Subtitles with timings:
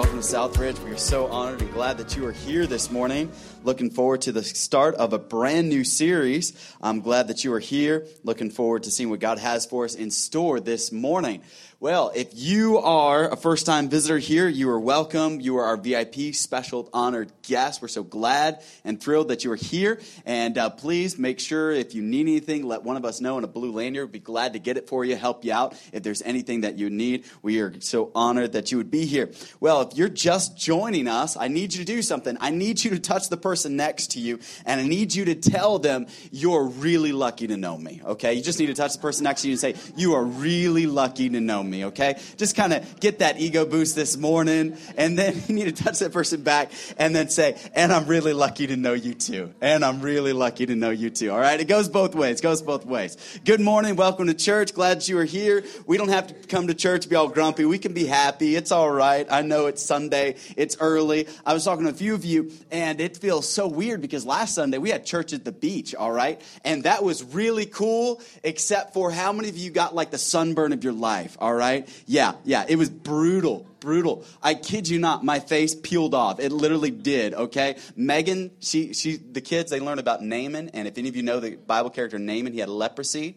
[0.00, 0.78] welcome to Southridge.
[0.84, 3.32] We are so honored and glad that you are here this morning.
[3.64, 6.52] Looking forward to the start of a brand new series.
[6.82, 8.06] I'm glad that you are here.
[8.22, 11.42] Looking forward to seeing what God has for us in store this morning.
[11.82, 15.40] Well, if you are a first time visitor here, you are welcome.
[15.40, 17.80] You are our VIP special honored guest.
[17.80, 19.98] We're so glad and thrilled that you are here.
[20.26, 23.44] And uh, please make sure if you need anything, let one of us know in
[23.44, 24.08] a blue lanyard.
[24.08, 26.76] We'd be glad to get it for you, help you out if there's anything that
[26.76, 27.24] you need.
[27.40, 29.30] We are so honored that you would be here.
[29.58, 32.36] Well, if you're just joining us, I need you to do something.
[32.40, 35.34] I need you to touch the person next to you, and I need you to
[35.34, 38.00] tell them you're really lucky to know me.
[38.04, 38.34] Okay?
[38.34, 40.86] You just need to touch the person next to you and say, You are really
[40.86, 42.18] lucky to know me okay?
[42.36, 45.98] Just kind of get that ego boost this morning, and then you need to touch
[46.00, 49.52] that person back and then say, and I'm really lucky to know you too.
[49.60, 51.60] And I'm really lucky to know you too, all right?
[51.60, 53.16] It goes both ways, it goes both ways.
[53.44, 54.74] Good morning, welcome to church.
[54.74, 55.64] Glad you are here.
[55.86, 57.64] We don't have to come to church be all grumpy.
[57.64, 58.56] We can be happy.
[58.56, 59.26] It's all right.
[59.30, 61.26] I know it's Sunday, it's early.
[61.44, 64.54] I was talking to a few of you, and it feels so weird because last
[64.54, 66.40] Sunday we had church at the beach, all right?
[66.64, 70.72] And that was really cool, except for how many of you got like the sunburn
[70.72, 71.88] of your life, all right?
[72.06, 74.24] Yeah, yeah, it was brutal, brutal.
[74.42, 76.40] I kid you not, my face peeled off.
[76.40, 77.76] It literally did, okay?
[77.96, 81.40] Megan, she, she, the kids, they learn about Naaman, and if any of you know
[81.40, 83.36] the Bible character Naaman, he had leprosy.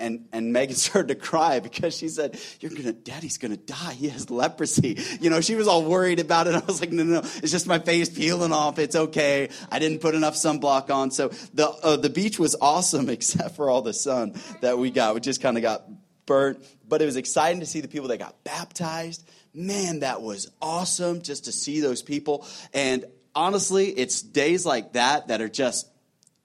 [0.00, 3.94] And, and Megan started to cry because she said, You're gonna, Daddy's gonna die.
[3.94, 4.98] He has leprosy.
[5.20, 6.54] You know, she was all worried about it.
[6.56, 7.28] I was like, No, no, no.
[7.42, 8.78] It's just my face peeling off.
[8.78, 9.50] It's okay.
[9.70, 11.10] I didn't put enough sunblock on.
[11.10, 15.14] So the, uh, the beach was awesome except for all the sun that we got.
[15.14, 15.84] We just kind of got
[16.26, 19.28] burnt but it was exciting to see the people that got baptized.
[19.52, 22.46] Man, that was awesome just to see those people.
[22.72, 23.04] And
[23.34, 25.88] honestly, it's days like that that are just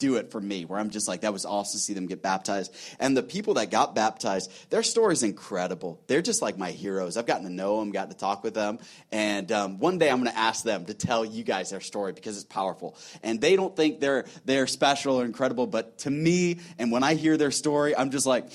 [0.03, 2.21] do it for me, where I'm just like, that was awesome to see them get
[2.21, 2.75] baptized.
[2.99, 6.01] And the people that got baptized, their story is incredible.
[6.07, 7.15] They're just like my heroes.
[7.15, 8.79] I've gotten to know them, gotten to talk with them.
[9.13, 12.11] And um, one day I'm going to ask them to tell you guys their story
[12.11, 12.97] because it's powerful.
[13.23, 17.13] And they don't think they're, they're special or incredible, but to me, and when I
[17.13, 18.51] hear their story, I'm just like,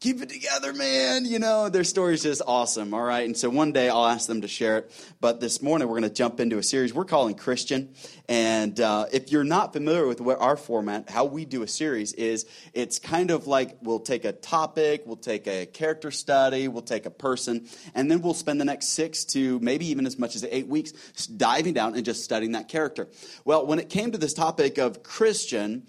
[0.00, 1.26] keep it together, man.
[1.26, 2.94] You know, their story is just awesome.
[2.94, 3.26] All right.
[3.26, 5.14] And so one day I'll ask them to share it.
[5.20, 7.92] But this morning we're going to jump into a series we're calling Christian.
[8.26, 12.14] And uh, if you're not familiar with what our format, how we do a series
[12.14, 16.80] is it's kind of like we'll take a topic, we'll take a character study, we'll
[16.80, 20.34] take a person, and then we'll spend the next six to maybe even as much
[20.34, 20.92] as eight weeks
[21.26, 23.06] diving down and just studying that character.
[23.44, 25.86] Well, when it came to this topic of Christian,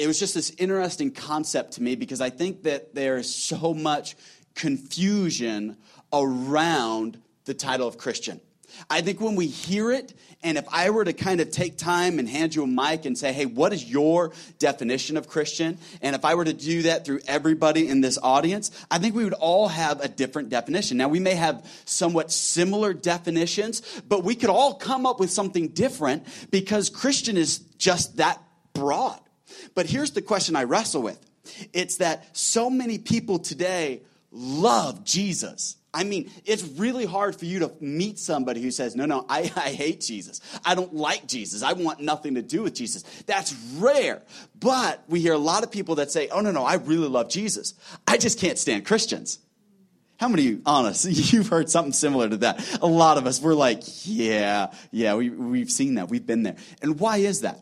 [0.00, 4.16] it was just this interesting concept to me because I think that there's so much
[4.54, 5.76] confusion
[6.10, 8.40] around the title of Christian.
[8.88, 12.18] I think when we hear it, and if I were to kind of take time
[12.18, 15.76] and hand you a mic and say, hey, what is your definition of Christian?
[16.00, 19.24] And if I were to do that through everybody in this audience, I think we
[19.24, 20.96] would all have a different definition.
[20.96, 25.68] Now, we may have somewhat similar definitions, but we could all come up with something
[25.68, 28.40] different because Christian is just that
[28.72, 29.20] broad.
[29.74, 31.18] But here's the question I wrestle with
[31.72, 35.76] it's that so many people today love Jesus.
[35.92, 39.40] I mean, it's really hard for you to meet somebody who says, No, no, I,
[39.56, 40.40] I hate Jesus.
[40.64, 41.62] I don't like Jesus.
[41.62, 43.02] I want nothing to do with Jesus.
[43.26, 44.22] That's rare.
[44.58, 47.28] But we hear a lot of people that say, Oh, no, no, I really love
[47.28, 47.74] Jesus.
[48.06, 49.40] I just can't stand Christians.
[50.18, 52.78] How many of you, honest, you've heard something similar to that?
[52.82, 56.08] A lot of us, we're like, Yeah, yeah, we, we've seen that.
[56.08, 56.56] We've been there.
[56.82, 57.58] And why is that?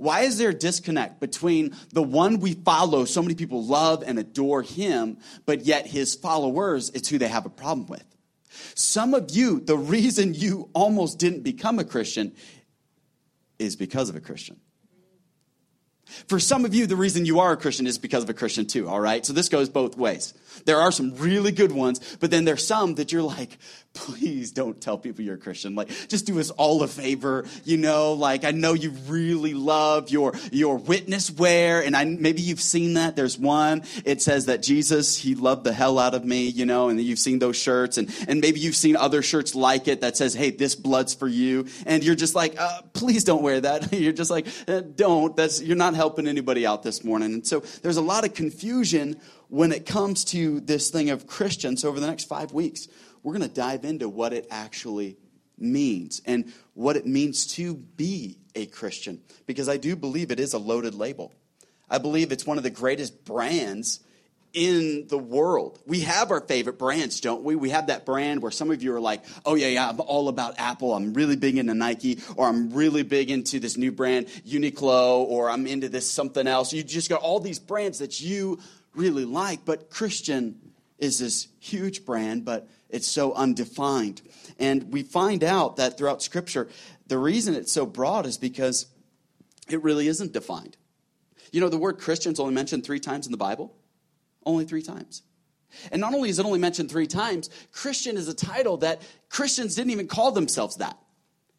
[0.00, 4.18] Why is there a disconnect between the one we follow, so many people love and
[4.18, 8.04] adore him, but yet his followers, it's who they have a problem with?
[8.74, 12.32] Some of you, the reason you almost didn't become a Christian
[13.58, 14.58] is because of a Christian.
[16.26, 18.66] For some of you, the reason you are a Christian is because of a Christian
[18.66, 19.24] too, all right?
[19.24, 20.34] So this goes both ways.
[20.64, 23.58] There are some really good ones, but then there's some that you're like,
[23.92, 25.74] please don't tell people you're a Christian.
[25.74, 28.12] Like, just do us all a favor, you know.
[28.12, 32.94] Like, I know you really love your your witness wear, and I maybe you've seen
[32.94, 33.16] that.
[33.16, 33.82] There's one.
[34.04, 37.18] It says that Jesus he loved the hell out of me, you know, and you've
[37.18, 40.50] seen those shirts, and and maybe you've seen other shirts like it that says, hey,
[40.50, 43.92] this blood's for you, and you're just like, uh, please don't wear that.
[44.00, 45.36] you're just like, uh, don't.
[45.36, 47.34] That's you're not helping anybody out this morning.
[47.34, 49.20] And so there's a lot of confusion
[49.50, 52.86] when it comes to this thing of Christians over the next five weeks,
[53.22, 55.16] we're going to dive into what it actually
[55.58, 59.20] means and what it means to be a Christian.
[59.46, 61.32] Because I do believe it is a loaded label.
[61.88, 64.00] I believe it's one of the greatest brands
[64.52, 65.78] in the world.
[65.86, 67.54] We have our favorite brands, don't we?
[67.54, 70.28] We have that brand where some of you are like, oh, yeah, yeah, I'm all
[70.28, 70.94] about Apple.
[70.94, 75.50] I'm really big into Nike, or I'm really big into this new brand, Uniqlo, or
[75.50, 76.72] I'm into this something else.
[76.72, 78.58] You just got all these brands that you
[78.94, 84.22] really like, but Christian is this huge brand, but it's so undefined.
[84.58, 86.68] And we find out that throughout Scripture,
[87.06, 88.86] the reason it's so broad is because
[89.68, 90.76] it really isn't defined.
[91.52, 93.74] You know, the word Christian's only mentioned three times in the Bible,
[94.44, 95.22] only three times.
[95.92, 99.74] And not only is it only mentioned three times, Christian is a title that Christians
[99.74, 100.96] didn't even call themselves that.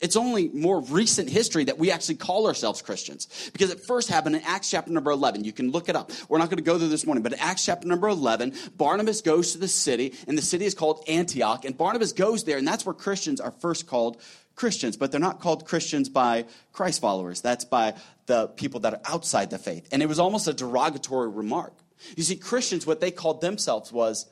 [0.01, 3.27] It's only more recent history that we actually call ourselves Christians.
[3.53, 5.43] Because it first happened in Acts chapter number 11.
[5.43, 6.11] You can look it up.
[6.27, 9.21] We're not going to go there this morning, but in Acts chapter number 11, Barnabas
[9.21, 11.65] goes to the city, and the city is called Antioch.
[11.65, 14.19] And Barnabas goes there, and that's where Christians are first called
[14.55, 14.97] Christians.
[14.97, 17.93] But they're not called Christians by Christ followers, that's by
[18.25, 19.87] the people that are outside the faith.
[19.91, 21.73] And it was almost a derogatory remark.
[22.17, 24.27] You see, Christians, what they called themselves was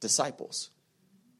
[0.00, 0.68] disciples.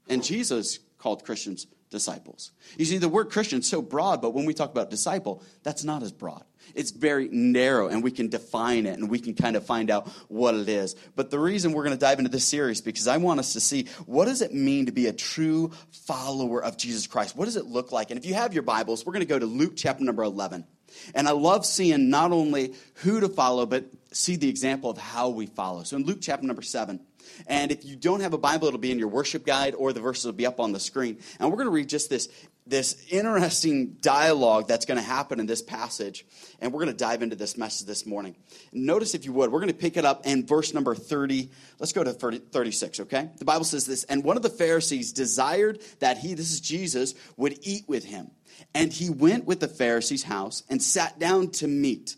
[0.09, 2.51] And Jesus called Christians disciples.
[2.77, 5.85] You see, the word Christian is so broad, but when we talk about disciple, that's
[5.85, 6.45] not as broad.
[6.75, 10.09] It's very narrow, and we can define it and we can kind of find out
[10.29, 10.97] what it is.
[11.15, 13.61] But the reason we're going to dive into this series because I want us to
[13.61, 17.37] see what does it mean to be a true follower of Jesus Christ?
[17.37, 18.11] What does it look like?
[18.11, 20.67] And if you have your Bibles, we're going to go to Luke chapter number 11.
[21.15, 25.29] And I love seeing not only who to follow, but see the example of how
[25.29, 25.83] we follow.
[25.83, 27.01] So in Luke chapter number 7,
[27.47, 30.01] and if you don't have a Bible, it'll be in your worship guide or the
[30.01, 31.19] verses will be up on the screen.
[31.39, 32.29] And we're going to read just this,
[32.67, 36.25] this interesting dialogue that's going to happen in this passage.
[36.61, 38.37] And we're going to dive into this message this morning.
[38.73, 41.51] Notice, if you would, we're going to pick it up in verse number 30.
[41.79, 43.31] Let's go to 30, 36, okay?
[43.39, 47.15] The Bible says this And one of the Pharisees desired that he, this is Jesus,
[47.37, 48.31] would eat with him.
[48.75, 52.17] And he went with the Pharisee's house and sat down to meat.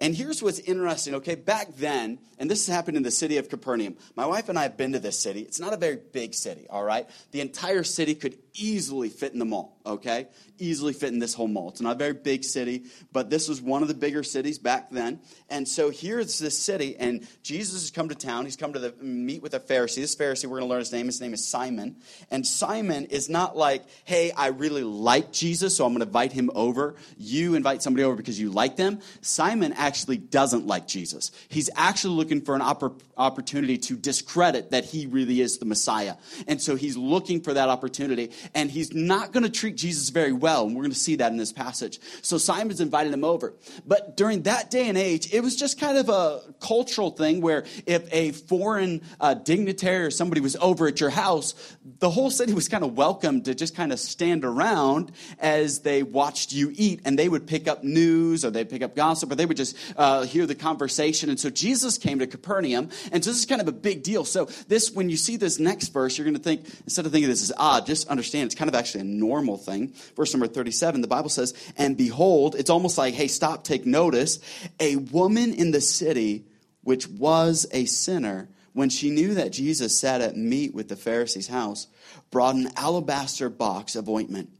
[0.00, 1.34] And here's what's interesting, okay?
[1.34, 3.96] Back then, and this has happened in the city of Capernaum.
[4.14, 5.40] My wife and I have been to this city.
[5.40, 7.08] It's not a very big city, all right?
[7.32, 10.26] The entire city could easily fit in the mall, okay?
[10.58, 11.68] Easily fit in this whole mall.
[11.68, 14.90] It's not a very big city, but this was one of the bigger cities back
[14.90, 15.20] then.
[15.48, 18.44] And so here's this city, and Jesus has come to town.
[18.44, 19.96] He's come to the, meet with a Pharisee.
[19.96, 21.06] This Pharisee, we're going to learn his name.
[21.06, 21.96] His name is Simon.
[22.30, 26.32] And Simon is not like, hey, I really like Jesus, so I'm going to invite
[26.32, 26.96] him over.
[27.16, 29.00] You invite somebody over because you like them.
[29.20, 31.30] Simon actually doesn't like Jesus.
[31.48, 36.16] He's actually looking for an oppor- opportunity to discredit that he really is the Messiah.
[36.46, 40.32] And so he's looking for that opportunity and he's not going to treat Jesus very
[40.32, 40.66] well.
[40.66, 42.00] And we're going to see that in this passage.
[42.22, 43.54] So Simon's invited him over.
[43.86, 47.64] But during that day and age, it was just kind of a cultural thing where
[47.86, 51.54] if a foreign uh, dignitary or somebody was over at your house,
[51.98, 56.02] the whole city was kind of welcome to just kind of stand around as they
[56.02, 57.00] watched you eat.
[57.04, 59.76] And they would pick up news or they'd pick up gossip or they would just
[59.96, 61.30] uh, hear the conversation.
[61.30, 62.90] And so Jesus came to Capernaum.
[63.12, 64.24] And so this is kind of a big deal.
[64.24, 67.28] So this, when you see this next verse, you're going to think, instead of thinking
[67.28, 69.92] this is odd, just understand understand it's kind of actually a normal thing.
[70.16, 74.38] Verse number 37, the Bible says, And behold, it's almost like, hey, stop, take notice.
[74.80, 76.44] A woman in the city,
[76.82, 81.48] which was a sinner, when she knew that Jesus sat at meat with the Pharisee's
[81.48, 81.86] house,
[82.30, 84.50] brought an alabaster box of ointment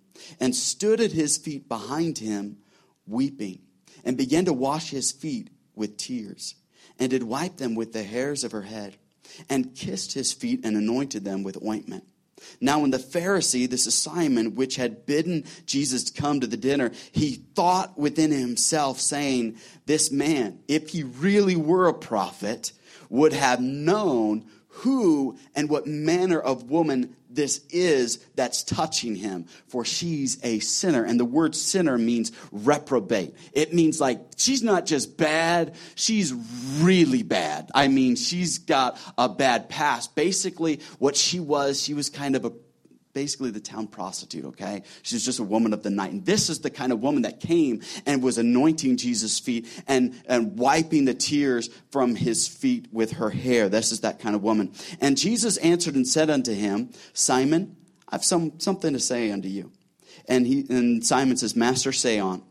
[0.41, 2.57] and stood at his feet behind him,
[3.07, 3.61] weeping,
[4.05, 6.55] and began to wash his feet with tears,
[6.99, 8.97] and did wipe them with the hairs of her head,
[9.49, 12.05] and kissed his feet and anointed them with ointment.
[12.61, 16.57] Now, when the Pharisee, this is Simon, which had bidden Jesus to come to the
[16.57, 19.57] dinner, he thought within himself, saying,
[19.87, 22.73] This man, if he really were a prophet,
[23.09, 29.85] would have known who and what manner of woman this is that's touching him, for
[29.85, 31.05] she's a sinner.
[31.05, 33.35] And the word sinner means reprobate.
[33.53, 36.33] It means like she's not just bad, she's
[36.81, 37.71] really bad.
[37.75, 40.15] I mean, she's got a bad past.
[40.15, 42.53] Basically, what she was, she was kind of a
[43.19, 44.81] basically the town prostitute, okay?
[45.03, 46.13] She's just a woman of the night.
[46.13, 50.23] And this is the kind of woman that came and was anointing Jesus' feet and,
[50.29, 53.69] and wiping the tears from his feet with her hair.
[53.69, 54.73] This is that kind of woman.
[55.01, 57.77] And Jesus answered and said unto him, Simon,
[58.09, 59.73] I've some, something to say unto you.
[60.29, 62.45] And, he, and Simon says, Master, say on.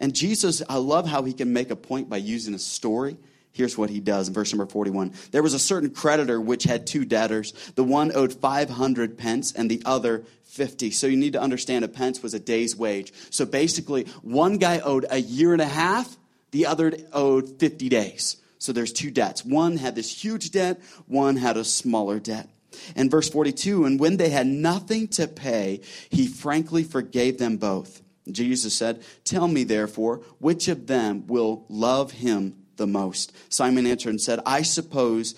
[0.00, 3.16] And Jesus, I love how he can make a point by using a story
[3.52, 5.12] Here's what he does in verse number 41.
[5.32, 7.52] There was a certain creditor which had two debtors.
[7.74, 10.90] The one owed 500 pence and the other 50.
[10.92, 13.12] So you need to understand a pence was a day's wage.
[13.30, 16.16] So basically, one guy owed a year and a half,
[16.52, 18.36] the other owed 50 days.
[18.58, 19.44] So there's two debts.
[19.44, 22.48] One had this huge debt, one had a smaller debt.
[22.94, 28.00] And verse 42, and when they had nothing to pay, he frankly forgave them both.
[28.30, 33.32] Jesus said, Tell me therefore, which of them will love him the most?
[33.48, 35.36] Simon answered and said, I suppose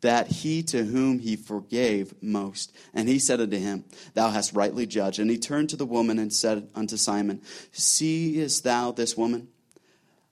[0.00, 2.74] that he to whom he forgave most.
[2.94, 3.84] And he said unto him,
[4.14, 5.18] Thou hast rightly judged.
[5.18, 9.48] And he turned to the woman and said unto Simon, Seest thou this woman?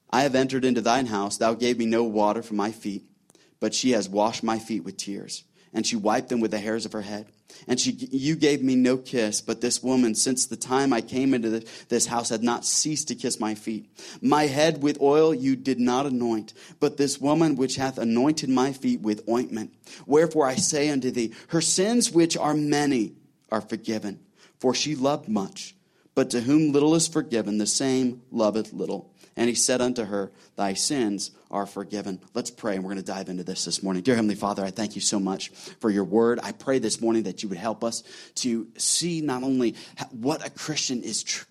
[0.09, 1.37] I have entered into thine house.
[1.37, 3.03] Thou gave me no water for my feet,
[3.59, 6.85] but she has washed my feet with tears and she wiped them with the hairs
[6.85, 7.27] of her head.
[7.67, 11.33] And she, you gave me no kiss, but this woman, since the time I came
[11.33, 13.89] into this house, had not ceased to kiss my feet.
[14.21, 18.71] My head with oil you did not anoint, but this woman which hath anointed my
[18.71, 19.73] feet with ointment.
[20.05, 23.13] Wherefore I say unto thee, her sins which are many
[23.51, 24.19] are forgiven,
[24.59, 25.75] for she loved much.
[26.15, 29.13] But to whom little is forgiven, the same loveth little.
[29.39, 32.19] And he said unto her, Thy sins are forgiven.
[32.33, 34.03] Let's pray, and we're going to dive into this this morning.
[34.03, 35.47] Dear Heavenly Father, I thank you so much
[35.79, 36.41] for your word.
[36.43, 38.03] I pray this morning that you would help us
[38.35, 39.75] to see not only
[40.11, 41.45] what a Christian is tr-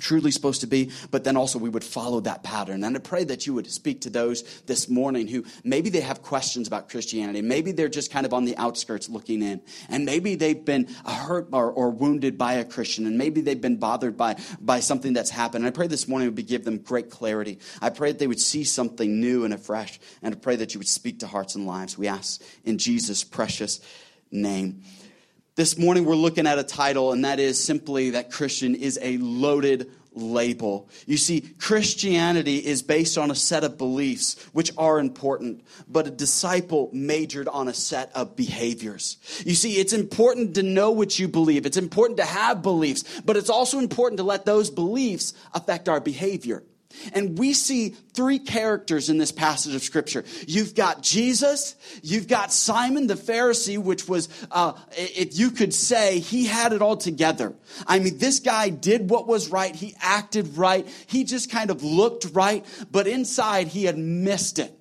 [0.00, 2.84] truly supposed to be, but then also we would follow that pattern.
[2.84, 6.22] And I pray that you would speak to those this morning who maybe they have
[6.22, 7.42] questions about Christianity.
[7.42, 9.60] Maybe they're just kind of on the outskirts looking in.
[9.88, 13.06] And maybe they've been hurt or, or wounded by a Christian.
[13.06, 15.64] And maybe they've been bothered by, by something that's happened.
[15.64, 17.58] And I pray this morning would give them great clarity.
[17.80, 19.98] I pray that they would see something new and afresh.
[20.22, 21.96] And I pray that you would speak to hearts and lives.
[21.96, 23.80] We ask in Jesus' precious
[24.30, 24.82] name.
[25.56, 29.16] This morning we're looking at a title, and that is simply that Christian is a
[29.16, 30.90] loaded label.
[31.06, 36.10] You see, Christianity is based on a set of beliefs which are important, but a
[36.10, 39.16] disciple majored on a set of behaviors.
[39.46, 43.38] You see, it's important to know what you believe, it's important to have beliefs, but
[43.38, 46.64] it's also important to let those beliefs affect our behavior.
[47.12, 50.24] And we see three characters in this passage of scripture.
[50.46, 56.18] You've got Jesus, you've got Simon the Pharisee, which was, uh, if you could say,
[56.18, 57.54] he had it all together.
[57.86, 61.82] I mean, this guy did what was right, he acted right, he just kind of
[61.82, 64.75] looked right, but inside he had missed it.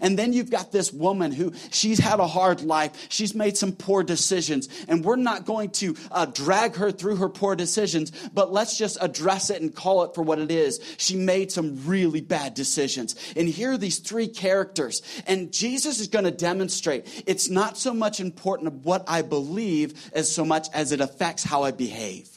[0.00, 3.06] And then you've got this woman who she's had a hard life.
[3.08, 4.68] She's made some poor decisions.
[4.88, 8.98] And we're not going to uh, drag her through her poor decisions, but let's just
[9.00, 10.80] address it and call it for what it is.
[10.98, 13.14] She made some really bad decisions.
[13.36, 15.02] And here are these three characters.
[15.26, 20.10] And Jesus is going to demonstrate it's not so much important of what I believe
[20.12, 22.28] as so much as it affects how I behave.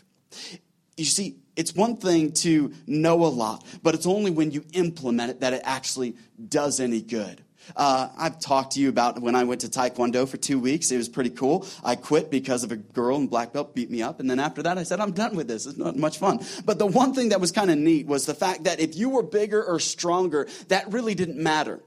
[0.97, 5.31] You see, it's one thing to know a lot, but it's only when you implement
[5.31, 6.15] it that it actually
[6.47, 7.42] does any good.
[7.75, 10.91] Uh, I've talked to you about when I went to Taekwondo for two weeks.
[10.91, 11.65] It was pretty cool.
[11.83, 14.19] I quit because of a girl in black belt beat me up.
[14.19, 15.65] And then after that, I said, I'm done with this.
[15.65, 16.39] It's not much fun.
[16.65, 19.09] But the one thing that was kind of neat was the fact that if you
[19.09, 21.79] were bigger or stronger, that really didn't matter.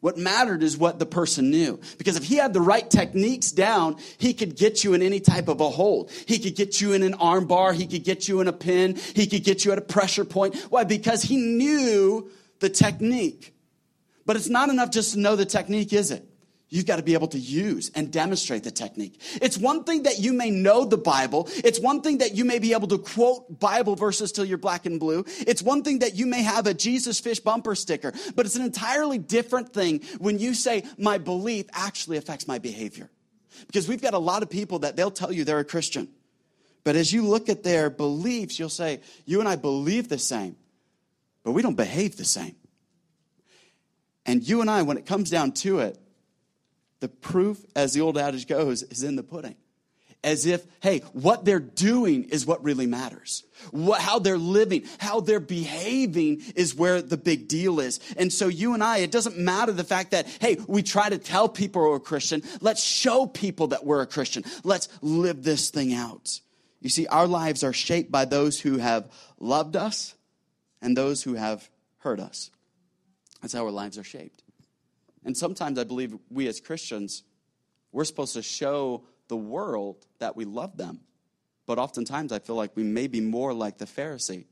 [0.00, 1.78] What mattered is what the person knew.
[1.98, 5.48] Because if he had the right techniques down, he could get you in any type
[5.48, 6.10] of a hold.
[6.26, 7.74] He could get you in an arm bar.
[7.74, 8.96] He could get you in a pin.
[9.14, 10.56] He could get you at a pressure point.
[10.70, 10.84] Why?
[10.84, 13.54] Because he knew the technique.
[14.30, 16.24] But it's not enough just to know the technique, is it?
[16.68, 19.20] You've got to be able to use and demonstrate the technique.
[19.42, 21.48] It's one thing that you may know the Bible.
[21.64, 24.86] It's one thing that you may be able to quote Bible verses till you're black
[24.86, 25.24] and blue.
[25.48, 28.12] It's one thing that you may have a Jesus fish bumper sticker.
[28.36, 33.10] But it's an entirely different thing when you say, my belief actually affects my behavior.
[33.66, 36.06] Because we've got a lot of people that they'll tell you they're a Christian.
[36.84, 40.54] But as you look at their beliefs, you'll say, you and I believe the same,
[41.42, 42.54] but we don't behave the same.
[44.26, 45.98] And you and I, when it comes down to it,
[47.00, 49.56] the proof, as the old adage goes, is in the pudding.
[50.22, 53.42] As if, hey, what they're doing is what really matters.
[53.70, 58.00] What, how they're living, how they're behaving is where the big deal is.
[58.18, 61.16] And so you and I, it doesn't matter the fact that, hey, we try to
[61.16, 62.42] tell people we're a Christian.
[62.60, 64.44] Let's show people that we're a Christian.
[64.62, 66.38] Let's live this thing out.
[66.82, 70.14] You see, our lives are shaped by those who have loved us
[70.82, 72.50] and those who have hurt us.
[73.40, 74.42] That's how our lives are shaped.
[75.24, 77.22] And sometimes I believe we as Christians,
[77.92, 81.00] we're supposed to show the world that we love them.
[81.66, 84.46] But oftentimes I feel like we may be more like the Pharisee,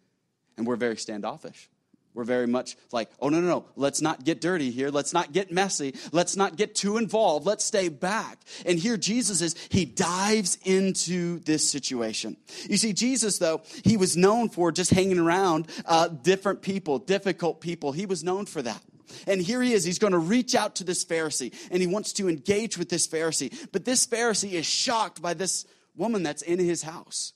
[0.57, 1.69] and we're very standoffish.
[2.15, 4.91] We're very much like, oh, no, no, no, let's not get dirty here.
[4.91, 5.95] Let's not get messy.
[6.11, 7.47] Let's not get too involved.
[7.47, 8.41] Let's stay back.
[8.67, 12.37] And here Jesus is, he dives into this situation.
[12.69, 17.61] You see, Jesus, though, he was known for just hanging around uh, different people, difficult
[17.61, 17.93] people.
[17.93, 18.83] He was known for that.
[19.27, 19.85] And here he is.
[19.85, 23.07] He's going to reach out to this Pharisee and he wants to engage with this
[23.07, 23.57] Pharisee.
[23.73, 27.33] But this Pharisee is shocked by this woman that's in his house.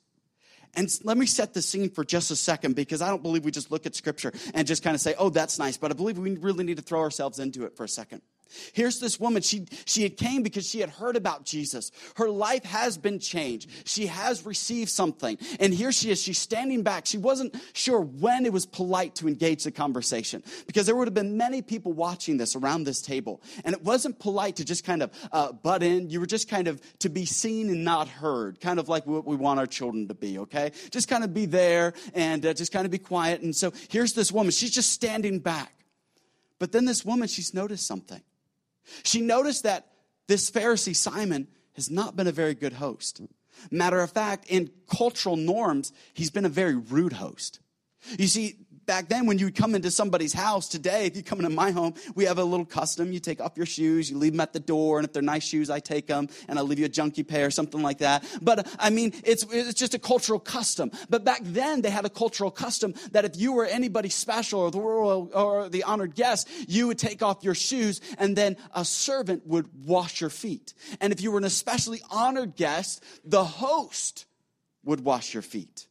[0.75, 3.51] And let me set the scene for just a second because I don't believe we
[3.51, 5.77] just look at scripture and just kind of say, oh, that's nice.
[5.77, 8.23] But I believe we really need to throw ourselves into it for a second.
[8.73, 9.43] Here's this woman.
[9.43, 11.91] She, she had came because she had heard about Jesus.
[12.17, 13.71] Her life has been changed.
[13.85, 15.39] She has received something.
[15.61, 16.23] And here she is.
[16.23, 17.07] She's standing back.
[17.07, 21.15] She wasn't sure when it was polite to engage the conversation because there would have
[21.15, 23.43] been many people watching this around this table.
[23.65, 26.11] And it wasn't polite to just kind of uh, butt in.
[26.11, 29.27] You were just kind of to be seen and not heard, kind of like what
[29.27, 30.73] we want our children to be, okay?
[30.91, 33.43] Just kind of be there and uh, just kind of be quiet.
[33.43, 34.51] And so here's this woman.
[34.53, 35.73] She's just standing back.
[36.59, 38.23] But then this woman, she's noticed something.
[39.03, 39.87] She noticed that
[40.29, 43.21] this Pharisee, Simon, has not been a very good host.
[43.71, 47.61] Matter of fact, in cultural norms, he's been a very rude host.
[48.19, 51.39] You see, back then when you would come into somebody's house today if you come
[51.39, 53.13] into my home we have a little custom.
[53.13, 55.45] You take off your shoes you leave them at the door and if they're nice
[55.45, 58.25] shoes i take them and i leave you a junky pair or something like that.
[58.41, 60.91] But i mean it's, it's just a cultural custom.
[61.09, 64.71] But back then they had a cultural custom that if you were anybody special or
[64.71, 68.85] the royal or the honored guest you would take off your shoes and then a
[68.85, 70.75] servant would wash your feet.
[71.01, 74.27] And if you were an especially honored guest the host
[74.85, 75.87] would wash your feet.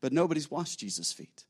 [0.00, 1.44] But nobody's washed jesus feet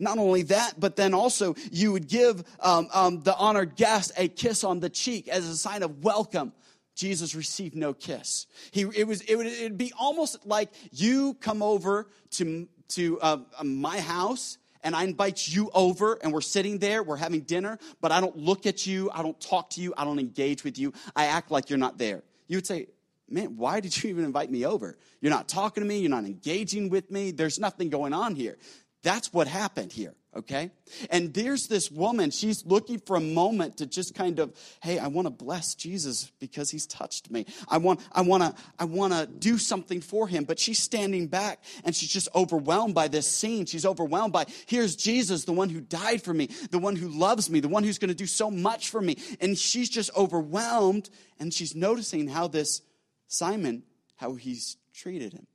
[0.00, 4.28] not only that, but then also you would give um, um, the honored guest a
[4.28, 6.52] kiss on the cheek as a sign of welcome.
[6.94, 8.46] Jesus received no kiss.
[8.70, 13.38] He, it was, it would it'd be almost like you come over to, to uh,
[13.62, 18.12] my house and I invite you over and we're sitting there, we're having dinner, but
[18.12, 20.92] I don't look at you, I don't talk to you, I don't engage with you,
[21.14, 22.22] I act like you're not there.
[22.46, 22.86] You would say,
[23.28, 24.96] Man, why did you even invite me over?
[25.20, 28.56] You're not talking to me, you're not engaging with me, there's nothing going on here.
[29.06, 30.72] That's what happened here, okay?
[31.10, 35.06] And there's this woman, she's looking for a moment to just kind of, hey, I
[35.06, 37.46] want to bless Jesus because he's touched me.
[37.68, 41.28] I want I want to I want to do something for him, but she's standing
[41.28, 43.64] back and she's just overwhelmed by this scene.
[43.64, 47.48] She's overwhelmed by here's Jesus, the one who died for me, the one who loves
[47.48, 49.18] me, the one who's going to do so much for me.
[49.40, 52.82] And she's just overwhelmed and she's noticing how this
[53.28, 53.84] Simon
[54.16, 55.46] how he's treated him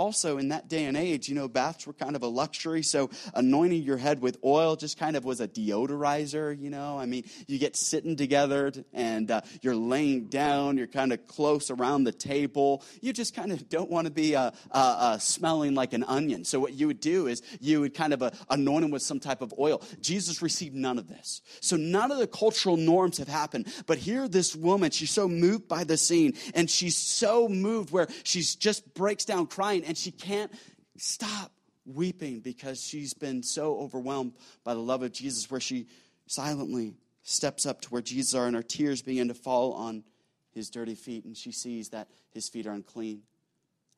[0.00, 2.82] also in that day and age, you know, baths were kind of a luxury.
[2.82, 6.98] So anointing your head with oil just kind of was a deodorizer, you know.
[6.98, 11.70] I mean, you get sitting together and uh, you're laying down, you're kind of close
[11.70, 12.82] around the table.
[13.02, 16.46] You just kind of don't want to be uh, uh, uh, smelling like an onion.
[16.46, 19.20] So what you would do is you would kind of uh, anoint him with some
[19.20, 19.82] type of oil.
[20.00, 21.42] Jesus received none of this.
[21.60, 23.66] So none of the cultural norms have happened.
[23.84, 28.08] But here, this woman, she's so moved by the scene and she's so moved where
[28.24, 30.52] she just breaks down crying and she can't
[30.96, 31.50] stop
[31.84, 35.88] weeping because she's been so overwhelmed by the love of Jesus, where she
[36.28, 40.04] silently steps up to where Jesus are, and her tears begin to fall on
[40.52, 43.22] his dirty feet, and she sees that his feet are unclean.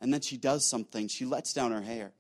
[0.00, 1.08] And then she does something.
[1.08, 2.12] She lets down her hair.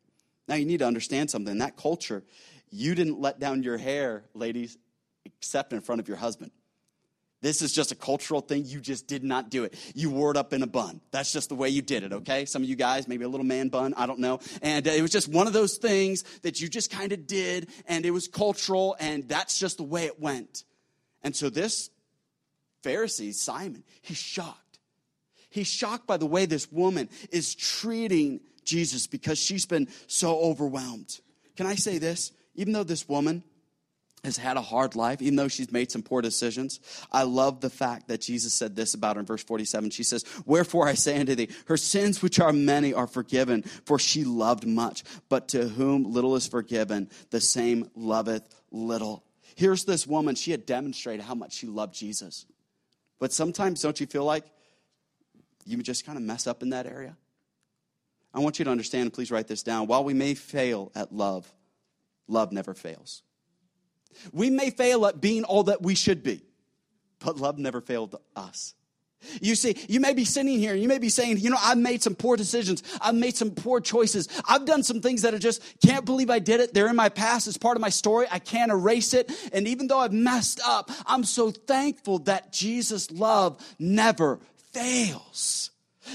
[0.48, 1.52] Now, you need to understand something.
[1.52, 2.22] In that culture,
[2.70, 4.76] you didn't let down your hair, ladies,
[5.24, 6.50] except in front of your husband.
[7.42, 8.64] This is just a cultural thing.
[8.64, 9.74] You just did not do it.
[9.94, 11.00] You wore it up in a bun.
[11.10, 12.46] That's just the way you did it, okay?
[12.46, 14.38] Some of you guys, maybe a little man bun, I don't know.
[14.62, 17.68] And uh, it was just one of those things that you just kind of did,
[17.86, 20.62] and it was cultural, and that's just the way it went.
[21.22, 21.90] And so this
[22.82, 24.78] Pharisee, Simon, he's shocked.
[25.50, 31.20] He's shocked by the way this woman is treating Jesus because she's been so overwhelmed.
[31.56, 32.32] Can I say this?
[32.54, 33.42] Even though this woman,
[34.24, 36.78] has had a hard life, even though she's made some poor decisions.
[37.10, 39.90] I love the fact that Jesus said this about her in verse 47.
[39.90, 43.98] She says, Wherefore I say unto thee, her sins which are many are forgiven, for
[43.98, 45.02] she loved much.
[45.28, 49.24] But to whom little is forgiven, the same loveth little.
[49.56, 52.46] Here's this woman, she had demonstrated how much she loved Jesus.
[53.18, 54.44] But sometimes, don't you feel like
[55.64, 57.16] you just kind of mess up in that area?
[58.32, 59.88] I want you to understand, please write this down.
[59.88, 61.52] While we may fail at love,
[62.28, 63.22] love never fails.
[64.32, 66.42] We may fail at being all that we should be,
[67.18, 68.74] but love never failed us.
[69.40, 71.78] You see, you may be sitting here and you may be saying, you know, I've
[71.78, 72.82] made some poor decisions.
[73.00, 74.28] I've made some poor choices.
[74.48, 76.74] I've done some things that I just can't believe I did it.
[76.74, 77.46] They're in my past.
[77.46, 78.26] It's part of my story.
[78.30, 79.30] I can't erase it.
[79.52, 84.40] And even though I've messed up, I'm so thankful that Jesus' love never
[84.72, 85.70] fails.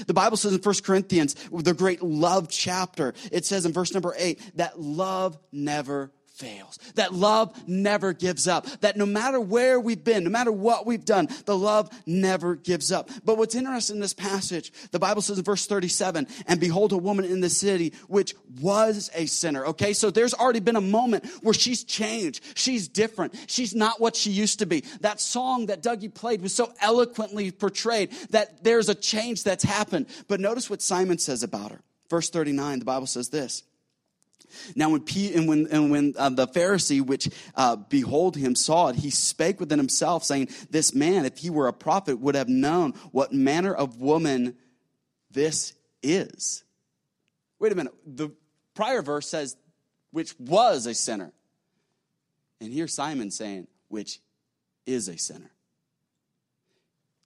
[0.06, 4.14] The Bible says in 1 Corinthians, the great love chapter, it says in verse number
[4.16, 10.04] 8 that love never fails, that love never gives up, that no matter where we've
[10.04, 13.10] been, no matter what we've done, the love never gives up.
[13.24, 16.96] But what's interesting in this passage, the Bible says in verse 37, and behold, a
[16.96, 19.66] woman in the city which was a sinner.
[19.66, 22.42] Okay, so there's already been a moment where she's changed.
[22.54, 23.34] She's different.
[23.48, 24.84] She's not what she used to be.
[25.00, 30.06] That song that Dougie played was so eloquently portrayed that there's a change that's happened.
[30.28, 31.80] But notice what Simon says about her.
[32.08, 33.62] Verse 39, the Bible says this.
[34.74, 38.88] Now, when, P, and when, and when uh, the Pharisee, which uh, behold him, saw
[38.88, 42.48] it, he spake within himself, saying, This man, if he were a prophet, would have
[42.48, 44.56] known what manner of woman
[45.30, 46.64] this is.
[47.58, 47.94] Wait a minute.
[48.06, 48.30] The
[48.74, 49.56] prior verse says,
[50.10, 51.32] which was a sinner.
[52.60, 54.20] And here Simon saying, which
[54.86, 55.50] is a sinner.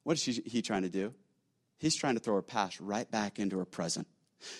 [0.05, 1.15] What is he trying to do?
[1.79, 4.07] He's trying to throw her past right back into her present.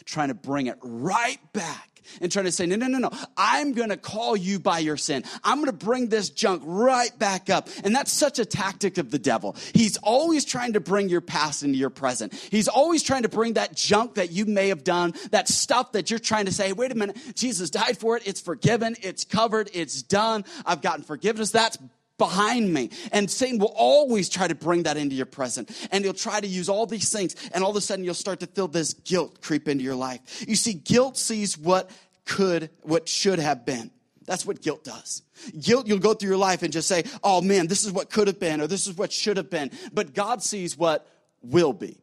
[0.05, 1.89] Trying to bring it right back
[2.21, 4.97] and trying to say, no, no, no, no, I'm going to call you by your
[4.97, 5.25] sin.
[5.45, 7.69] I'm going to bring this junk right back up.
[7.85, 9.57] And that's such a tactic of the devil.
[9.75, 12.35] He's always trying to bring your past into your present.
[12.35, 16.11] He's always trying to bring that junk that you may have done, that stuff that
[16.11, 18.27] you're trying to say, wait a minute, Jesus died for it.
[18.27, 18.97] It's forgiven.
[19.01, 19.71] It's covered.
[19.73, 20.45] It's done.
[20.67, 21.51] I've gotten forgiveness.
[21.51, 21.79] That's
[22.19, 22.91] behind me.
[23.11, 25.71] And Satan will always try to bring that into your present.
[25.91, 27.35] And he'll try to use all these things.
[27.53, 30.45] And all of a sudden, you'll start to feel this guilt creep into your life.
[30.47, 31.91] You see, guilt sees what
[32.25, 33.91] could, what should have been.
[34.25, 35.23] That's what guilt does.
[35.59, 38.29] Guilt, you'll go through your life and just say, oh man, this is what could
[38.29, 39.71] have been, or this is what should have been.
[39.93, 41.07] But God sees what
[41.43, 42.02] will be.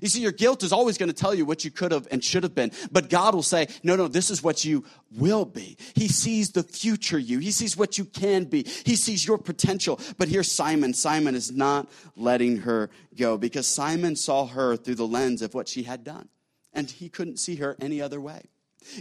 [0.00, 2.22] You see, your guilt is always going to tell you what you could have and
[2.22, 2.72] should have been.
[2.90, 4.84] But God will say, no, no, this is what you
[5.16, 5.76] will be.
[5.94, 7.38] He sees the future you.
[7.38, 8.64] He sees what you can be.
[8.84, 10.00] He sees your potential.
[10.16, 10.94] But here's Simon.
[10.94, 15.68] Simon is not letting her go because Simon saw her through the lens of what
[15.68, 16.28] she had done.
[16.72, 18.42] And he couldn't see her any other way.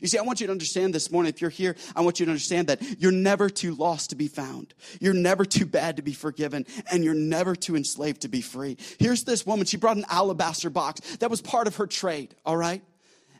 [0.01, 2.25] You see, I want you to understand this morning, if you're here, I want you
[2.25, 4.73] to understand that you're never too lost to be found.
[4.99, 8.77] You're never too bad to be forgiven, and you're never too enslaved to be free.
[8.99, 9.65] Here's this woman.
[9.65, 11.17] She brought an alabaster box.
[11.17, 12.81] That was part of her trade, all right?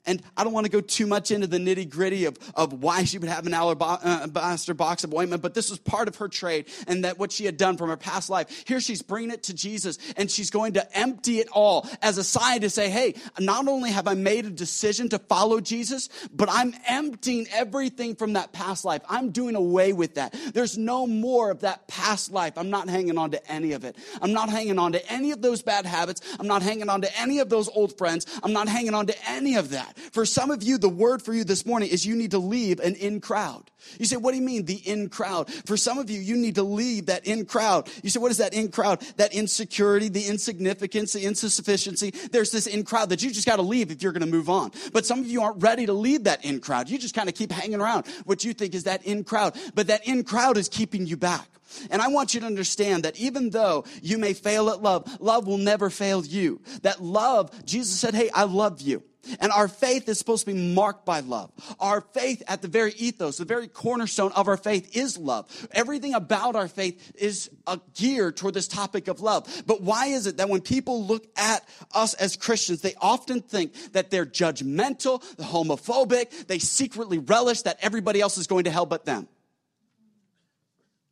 [0.08, 3.04] And I don't want to go too much into the nitty gritty of, of why
[3.04, 6.28] she would have an alabaster uh, box of ointment, but this was part of her
[6.28, 8.64] trade and that what she had done from her past life.
[8.66, 12.24] Here she's bringing it to Jesus and she's going to empty it all as a
[12.24, 16.50] sign to say, hey, not only have I made a decision to follow Jesus, but
[16.50, 19.02] I'm emptying everything from that past life.
[19.10, 20.34] I'm doing away with that.
[20.54, 22.54] There's no more of that past life.
[22.58, 23.98] I'm not hanging on to any of it.
[24.22, 26.22] I'm not hanging on to any of those bad habits.
[26.40, 28.26] I'm not hanging on to any of those old friends.
[28.44, 29.97] I'm not hanging on to any of that.
[30.12, 32.80] For some of you, the word for you this morning is you need to leave
[32.80, 33.70] an in crowd.
[34.00, 35.52] You say, what do you mean, the in crowd?
[35.66, 37.90] For some of you, you need to leave that in crowd.
[38.04, 39.02] You say, what is that in crowd?
[39.18, 42.12] That insecurity, the insignificance, the insufficiency.
[42.32, 44.50] There's this in crowd that you just got to leave if you're going to move
[44.50, 44.72] on.
[44.94, 46.90] But some of you aren't ready to leave that in crowd.
[46.90, 49.56] You just kind of keep hanging around what you think is that in crowd.
[49.74, 51.48] But that in crowd is keeping you back.
[51.92, 55.48] And I want you to understand that even though you may fail at love, love
[55.48, 56.62] will never fail you.
[56.84, 59.04] That love, Jesus said, Hey, I love you.
[59.40, 61.52] And our faith is supposed to be marked by love.
[61.80, 65.68] Our faith at the very ethos, the very cornerstone of our faith is love.
[65.72, 69.64] Everything about our faith is a gear toward this topic of love.
[69.66, 73.94] But why is it that when people look at us as Christians, they often think
[73.94, 79.06] that they're judgmental, homophobic, they secretly relish that everybody else is going to hell but
[79.06, 79.28] them?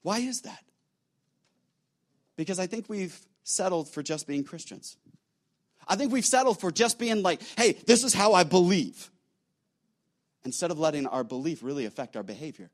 [0.01, 0.63] Why is that?
[2.35, 4.97] Because I think we've settled for just being Christians.
[5.87, 9.09] I think we've settled for just being like, hey, this is how I believe,
[10.43, 12.69] instead of letting our belief really affect our behavior.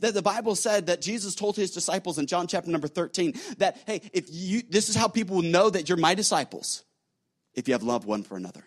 [0.00, 3.78] That the Bible said that Jesus told his disciples in John chapter number 13 that,
[3.86, 6.84] hey, if you, this is how people will know that you're my disciples,
[7.54, 8.64] if you have love one for another.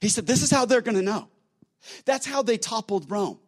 [0.00, 1.28] He said, this is how they're to know.
[2.04, 3.38] That's how they toppled Rome.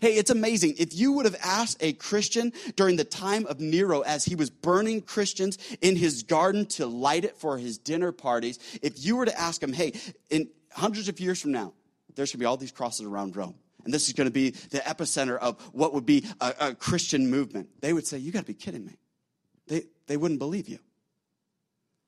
[0.00, 0.74] Hey, it's amazing.
[0.78, 4.50] If you would have asked a Christian during the time of Nero as he was
[4.50, 9.26] burning Christians in his garden to light it for his dinner parties, if you were
[9.26, 9.92] to ask him, hey,
[10.30, 11.72] in hundreds of years from now,
[12.14, 13.54] there's going to be all these crosses around Rome.
[13.84, 17.30] And this is going to be the epicenter of what would be a, a Christian
[17.30, 17.68] movement.
[17.80, 18.98] They would say, You got to be kidding me.
[19.68, 20.78] They, they wouldn't believe you.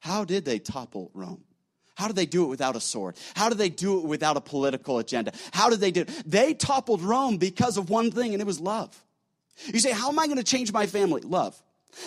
[0.01, 1.45] How did they topple Rome?
[2.01, 3.17] How did they do it without a sword?
[3.37, 5.33] How did they do it without a political agenda?
[5.53, 6.09] How did they do it?
[6.25, 8.99] They toppled Rome because of one thing, and it was love.
[9.67, 11.21] You say, How am I going to change my family?
[11.21, 11.61] Love.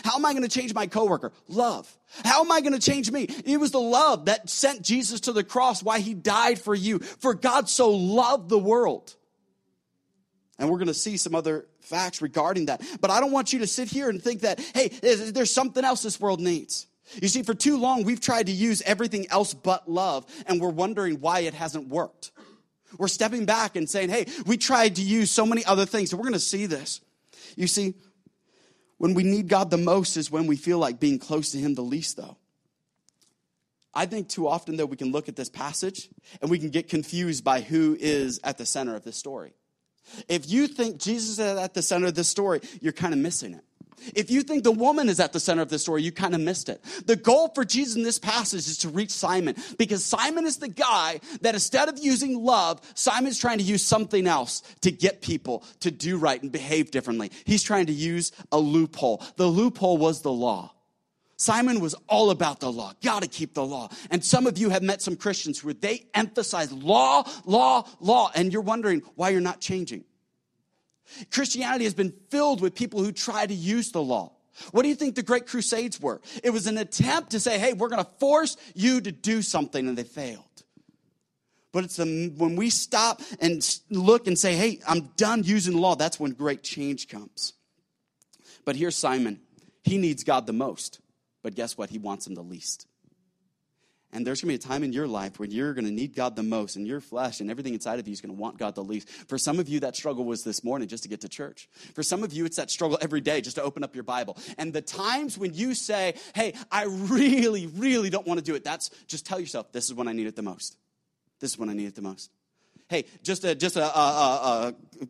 [0.03, 1.31] How am I going to change my coworker?
[1.47, 1.95] Love.
[2.25, 3.25] How am I going to change me?
[3.45, 6.97] It was the love that sent Jesus to the cross, why he died for you.
[6.97, 9.13] For God so loved the world.
[10.57, 12.81] And we're going to see some other facts regarding that.
[12.99, 16.01] But I don't want you to sit here and think that, hey, there's something else
[16.01, 16.87] this world needs.
[17.21, 20.69] You see, for too long, we've tried to use everything else but love, and we're
[20.69, 22.31] wondering why it hasn't worked.
[22.97, 26.17] We're stepping back and saying, hey, we tried to use so many other things, so
[26.17, 27.01] we're going to see this.
[27.55, 27.95] You see,
[28.97, 31.75] when we need God the most is when we feel like being close to Him
[31.75, 32.37] the least, though.
[33.93, 36.09] I think too often, though, we can look at this passage
[36.41, 39.53] and we can get confused by who is at the center of this story.
[40.27, 43.53] If you think Jesus is at the center of this story, you're kind of missing
[43.53, 43.63] it.
[44.15, 46.41] If you think the woman is at the center of the story, you kind of
[46.41, 46.83] missed it.
[47.05, 50.67] The goal for Jesus in this passage is to reach Simon because Simon is the
[50.67, 55.63] guy that instead of using love, Simon's trying to use something else to get people
[55.81, 57.31] to do right and behave differently.
[57.45, 59.23] He's trying to use a loophole.
[59.37, 60.73] The loophole was the law.
[61.35, 62.93] Simon was all about the law.
[63.03, 63.89] Gotta keep the law.
[64.11, 68.53] And some of you have met some Christians where they emphasize law, law, law, and
[68.53, 70.05] you're wondering why you're not changing.
[71.31, 74.33] Christianity has been filled with people who try to use the law.
[74.71, 76.21] What do you think the Great Crusades were?
[76.43, 79.87] It was an attempt to say, hey, we're going to force you to do something,
[79.87, 80.43] and they failed.
[81.71, 85.79] But it's the, when we stop and look and say, hey, I'm done using the
[85.79, 87.53] law, that's when great change comes.
[88.63, 89.39] But here's Simon.
[89.83, 91.01] He needs God the most,
[91.41, 91.89] but guess what?
[91.89, 92.87] He wants him the least.
[94.13, 96.15] And there's going to be a time in your life when you're going to need
[96.15, 98.59] God the most, and your flesh and everything inside of you is going to want
[98.59, 99.09] God the least.
[99.09, 101.67] For some of you, that struggle was this morning just to get to church.
[101.95, 104.37] For some of you, it's that struggle every day just to open up your Bible.
[104.59, 108.63] And the times when you say, Hey, I really, really don't want to do it,
[108.63, 110.77] that's just tell yourself, This is when I need it the most.
[111.39, 112.29] This is when I need it the most.
[112.89, 115.07] Hey, just a, just a, a, a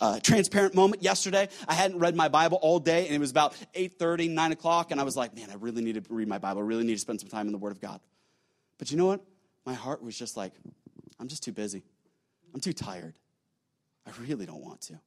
[0.00, 1.48] uh, transparent moment yesterday.
[1.66, 5.00] I hadn't read my Bible all day, and it was about 8.30, 9 o'clock, and
[5.00, 6.62] I was like, man, I really need to read my Bible.
[6.62, 8.00] I really need to spend some time in the Word of God.
[8.78, 9.20] But you know what?
[9.66, 10.52] My heart was just like,
[11.18, 11.82] I'm just too busy.
[12.54, 13.14] I'm too tired.
[14.06, 14.98] I really don't want to.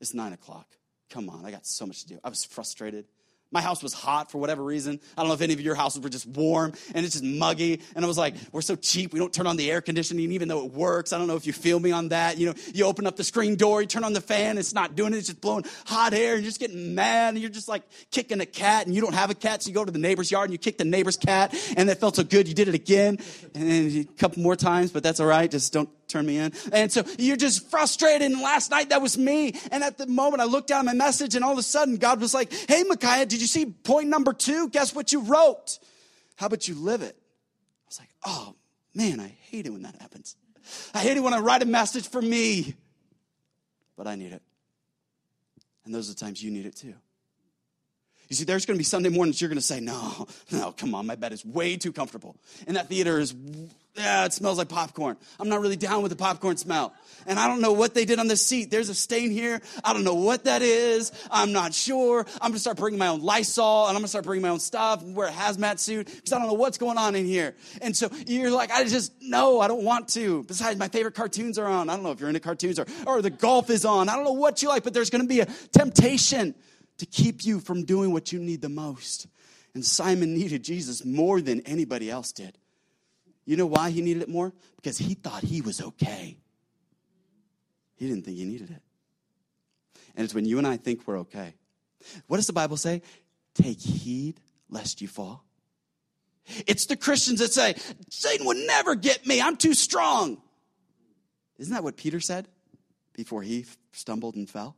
[0.00, 0.66] It's 9 o'clock.
[1.10, 2.18] Come on, I got so much to do.
[2.24, 3.06] I was frustrated.
[3.52, 5.00] My house was hot for whatever reason.
[5.16, 7.80] I don't know if any of your houses were just warm and it's just muggy.
[7.94, 9.12] And I was like, we're so cheap.
[9.12, 11.12] We don't turn on the air conditioning even though it works.
[11.12, 12.38] I don't know if you feel me on that.
[12.38, 14.96] You know, you open up the screen door, you turn on the fan, it's not
[14.96, 15.18] doing it.
[15.18, 18.40] It's just blowing hot air and you're just getting mad and you're just like kicking
[18.40, 19.62] a cat and you don't have a cat.
[19.62, 22.00] So you go to the neighbor's yard and you kick the neighbor's cat and that
[22.00, 22.48] felt so good.
[22.48, 23.18] You did it again
[23.54, 25.48] and then a couple more times, but that's all right.
[25.48, 26.52] Just don't turn me in.
[26.72, 28.22] And so you're just frustrated.
[28.22, 29.54] And last night that was me.
[29.70, 31.96] And at the moment I looked down at my message and all of a sudden
[31.96, 34.68] God was like, Hey, Micaiah, did you see point number two?
[34.68, 35.78] Guess what you wrote?
[36.36, 37.16] How about you live it?
[37.18, 38.54] I was like, Oh
[38.94, 40.36] man, I hate it when that happens.
[40.94, 42.74] I hate it when I write a message for me,
[43.96, 44.42] but I need it.
[45.84, 46.94] And those are the times you need it too.
[48.28, 50.94] You see, there's going to be Sunday mornings you're going to say, No, no, come
[50.94, 52.36] on, my bed is way too comfortable.
[52.66, 53.34] And that theater is,
[53.96, 55.16] yeah, it smells like popcorn.
[55.40, 56.92] I'm not really down with the popcorn smell.
[57.26, 58.70] And I don't know what they did on the seat.
[58.70, 59.60] There's a stain here.
[59.82, 61.12] I don't know what that is.
[61.30, 62.26] I'm not sure.
[62.40, 65.02] I'm to start bringing my own Lysol and I'm to start bringing my own stuff
[65.02, 67.54] and wear a hazmat suit because I don't know what's going on in here.
[67.80, 70.44] And so you're like, I just, no, I don't want to.
[70.44, 71.88] Besides, my favorite cartoons are on.
[71.88, 74.08] I don't know if you're into cartoons or, or the golf is on.
[74.08, 76.54] I don't know what you like, but there's to be a temptation
[76.98, 79.26] to keep you from doing what you need the most.
[79.74, 82.56] And Simon needed Jesus more than anybody else did.
[83.46, 84.52] You know why he needed it more?
[84.76, 86.36] Because he thought he was okay.
[87.94, 88.82] He didn't think he needed it.
[90.16, 91.54] And it's when you and I think we're okay.
[92.26, 93.02] What does the Bible say?
[93.54, 95.44] Take heed lest you fall.
[96.66, 97.74] It's the Christians that say,
[98.10, 99.40] Satan would never get me.
[99.40, 100.40] I'm too strong.
[101.58, 102.48] Isn't that what Peter said
[103.14, 104.76] before he stumbled and fell?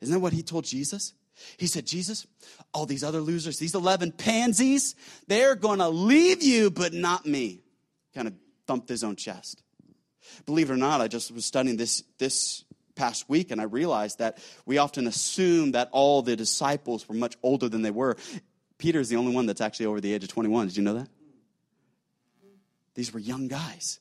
[0.00, 1.14] Isn't that what he told Jesus?
[1.56, 2.26] He said, Jesus,
[2.72, 4.94] all these other losers, these 11 pansies,
[5.26, 7.63] they're going to leave you, but not me.
[8.14, 8.34] Kind of
[8.66, 9.62] thumped his own chest.
[10.46, 14.18] Believe it or not, I just was studying this, this past week and I realized
[14.18, 18.16] that we often assume that all the disciples were much older than they were.
[18.78, 20.68] Peter is the only one that's actually over the age of 21.
[20.68, 21.08] Did you know that?
[22.94, 24.00] These were young guys.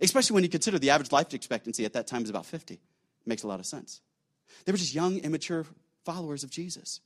[0.00, 2.74] Especially when you consider the average life expectancy at that time is about 50.
[2.74, 2.80] It
[3.26, 4.00] makes a lot of sense.
[4.64, 5.66] They were just young, immature
[6.04, 7.00] followers of Jesus.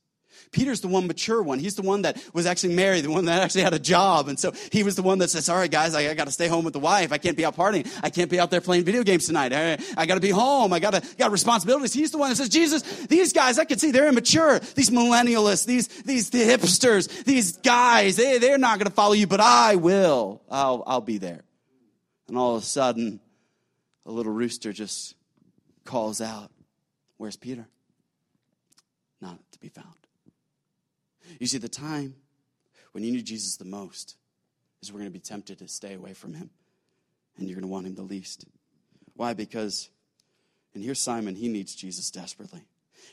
[0.51, 1.59] Peter's the one mature one.
[1.59, 4.27] He's the one that was actually married, the one that actually had a job.
[4.27, 6.31] And so he was the one that says, All right, guys, I, I got to
[6.31, 7.11] stay home with the wife.
[7.11, 7.87] I can't be out partying.
[8.03, 9.53] I can't be out there playing video games tonight.
[9.53, 10.73] I, I got to be home.
[10.73, 11.93] I got got responsibilities.
[11.93, 14.59] He's the one that says, Jesus, these guys, I can see they're immature.
[14.59, 19.27] These millennialists, these, these the hipsters, these guys, they, they're not going to follow you,
[19.27, 20.41] but I will.
[20.49, 21.43] I'll, I'll be there.
[22.27, 23.19] And all of a sudden,
[24.05, 25.15] a little rooster just
[25.83, 26.51] calls out,
[27.17, 27.67] Where's Peter?
[29.21, 29.96] not to be found.
[31.39, 32.15] You see, the time
[32.91, 34.15] when you need Jesus the most
[34.81, 36.49] is we're going to be tempted to stay away from him,
[37.37, 38.45] and you're going to want him the least.
[39.15, 39.33] Why?
[39.33, 39.89] Because,
[40.73, 42.63] and here's Simon, he needs Jesus desperately.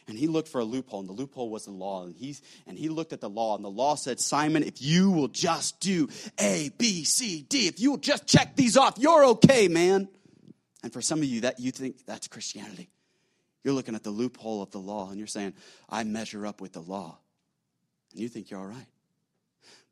[0.06, 2.04] And he looked for a loophole, and the loophole was the law.
[2.04, 5.10] And he, and he looked at the law, and the law said, Simon, if you
[5.10, 9.24] will just do A, B, C, D, if you will just check these off, you're
[9.26, 10.08] okay, man.
[10.82, 12.90] And for some of you, that you think that's Christianity.
[13.62, 15.54] You're looking at the loophole of the law and you're saying,
[15.88, 17.16] I measure up with the law.
[18.14, 18.86] You think you're all right.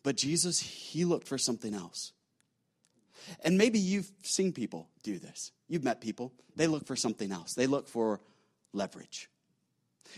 [0.03, 2.13] But Jesus, he looked for something else.
[3.45, 5.53] And maybe you've seen people do this.
[5.69, 6.33] You've met people.
[6.57, 8.21] They look for something else, they look for
[8.73, 9.29] leverage.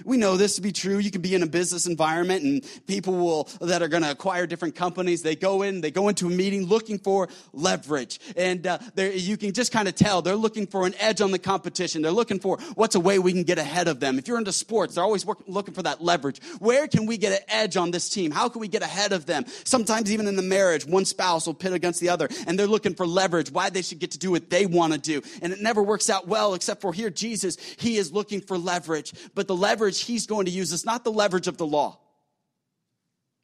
[0.05, 0.99] We know this to be true.
[0.99, 4.47] You can be in a business environment and people will, that are going to acquire
[4.47, 8.19] different companies, they go in, they go into a meeting looking for leverage.
[8.37, 11.39] And uh, you can just kind of tell they're looking for an edge on the
[11.39, 12.03] competition.
[12.03, 14.19] They're looking for what's a way we can get ahead of them.
[14.19, 16.43] If you're into sports, they're always work, looking for that leverage.
[16.59, 18.31] Where can we get an edge on this team?
[18.31, 19.45] How can we get ahead of them?
[19.65, 22.95] Sometimes even in the marriage, one spouse will pit against the other and they're looking
[22.95, 25.23] for leverage, why they should get to do what they want to do.
[25.41, 29.13] And it never works out well except for here, Jesus, he is looking for leverage.
[29.35, 31.99] But the leverage leverage he's going to use is not the leverage of the law,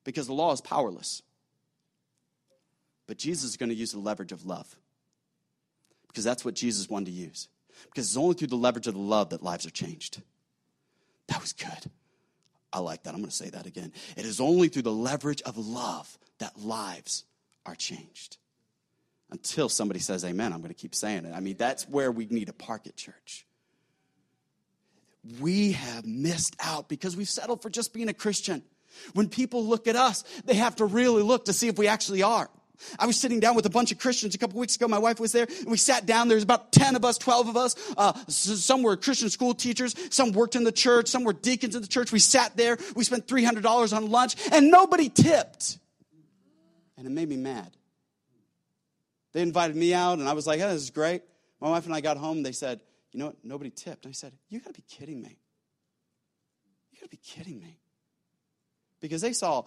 [0.04, 1.22] because the law is powerless.
[3.08, 4.76] But Jesus is going to use the leverage of love.
[6.10, 7.48] because that's what Jesus wanted to use.
[7.84, 10.20] Because it's only through the leverage of the love that lives are changed.
[11.28, 11.90] That was good.
[12.72, 13.10] I like that.
[13.10, 13.92] I'm going to say that again.
[14.16, 17.24] It is only through the leverage of love that lives
[17.64, 18.38] are changed.
[19.30, 21.32] Until somebody says amen, I'm going to keep saying it.
[21.32, 23.46] I mean, that's where we need to park at church.
[25.40, 28.62] We have missed out because we've settled for just being a Christian.
[29.12, 32.22] When people look at us, they have to really look to see if we actually
[32.22, 32.48] are.
[32.98, 34.88] I was sitting down with a bunch of Christians a couple weeks ago.
[34.88, 36.28] My wife was there, and we sat down.
[36.28, 37.76] There's about 10 of us, 12 of us.
[37.96, 41.82] Uh, some were Christian school teachers, some worked in the church, some were deacons in
[41.82, 42.12] the church.
[42.12, 45.78] We sat there, we spent $300 on lunch, and nobody tipped.
[46.96, 47.70] And it made me mad.
[49.32, 51.22] They invited me out, and I was like, oh, this is great.
[51.60, 52.80] My wife and I got home, they said,
[53.12, 53.36] you know what?
[53.42, 54.04] Nobody tipped.
[54.04, 55.36] And I said, you gotta be kidding me.
[56.92, 57.78] You gotta be kidding me.
[59.00, 59.64] Because they saw a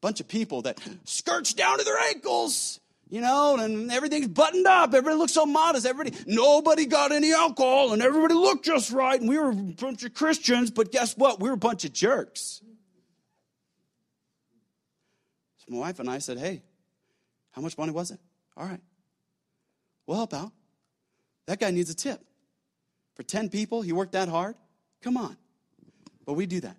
[0.00, 4.92] bunch of people that skirts down to their ankles, you know, and everything's buttoned up.
[4.92, 5.86] Everybody looks so modest.
[5.86, 9.18] Everybody, nobody got any alcohol, and everybody looked just right.
[9.18, 11.40] And we were a bunch of Christians, but guess what?
[11.40, 12.60] We were a bunch of jerks.
[15.58, 16.62] So my wife and I said, "Hey,
[17.52, 18.18] how much money was it?
[18.56, 18.80] All right,
[20.06, 20.50] we'll help out.
[21.46, 22.20] That guy needs a tip
[23.16, 23.82] for ten people.
[23.82, 24.54] He worked that hard.
[25.02, 25.36] Come on."
[26.24, 26.76] But we do that.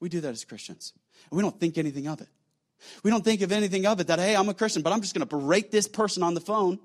[0.00, 0.92] We do that as Christians.
[1.30, 2.28] And we don't think anything of it.
[3.02, 5.14] We don't think of anything of it that, hey, I'm a Christian, but I'm just
[5.14, 6.78] going to berate this person on the phone.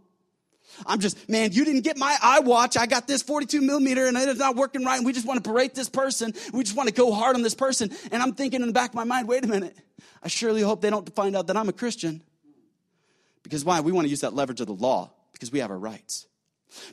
[0.85, 2.77] I'm just, man, you didn't get my iWatch.
[2.77, 4.97] I got this 42 millimeter and it's not working right.
[4.97, 6.33] And we just want to berate this person.
[6.53, 7.91] We just want to go hard on this person.
[8.11, 9.77] And I'm thinking in the back of my mind, wait a minute.
[10.23, 12.21] I surely hope they don't find out that I'm a Christian.
[13.43, 13.81] Because why?
[13.81, 16.27] We want to use that leverage of the law because we have our rights.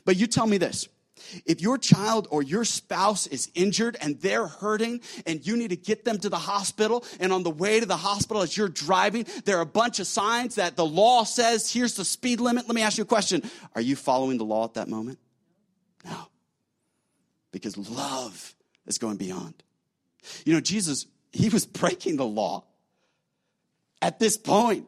[0.03, 0.89] But you tell me this
[1.45, 5.75] if your child or your spouse is injured and they're hurting and you need to
[5.75, 9.25] get them to the hospital, and on the way to the hospital as you're driving,
[9.45, 12.67] there are a bunch of signs that the law says, here's the speed limit.
[12.67, 13.43] Let me ask you a question.
[13.75, 15.19] Are you following the law at that moment?
[16.05, 16.27] No.
[17.51, 19.55] Because love is going beyond.
[20.45, 22.65] You know, Jesus, he was breaking the law
[24.01, 24.87] at this point.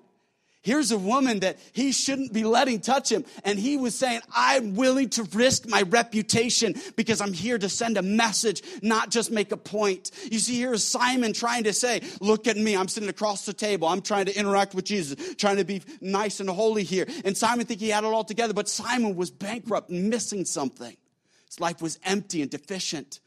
[0.63, 3.25] Here's a woman that he shouldn't be letting touch him.
[3.43, 7.97] And he was saying, I'm willing to risk my reputation because I'm here to send
[7.97, 10.11] a message, not just make a point.
[10.31, 12.77] You see, here's Simon trying to say, Look at me.
[12.77, 13.87] I'm sitting across the table.
[13.87, 17.07] I'm trying to interact with Jesus, trying to be nice and holy here.
[17.25, 20.95] And Simon think he had it all together, but Simon was bankrupt, missing something.
[21.47, 23.19] His life was empty and deficient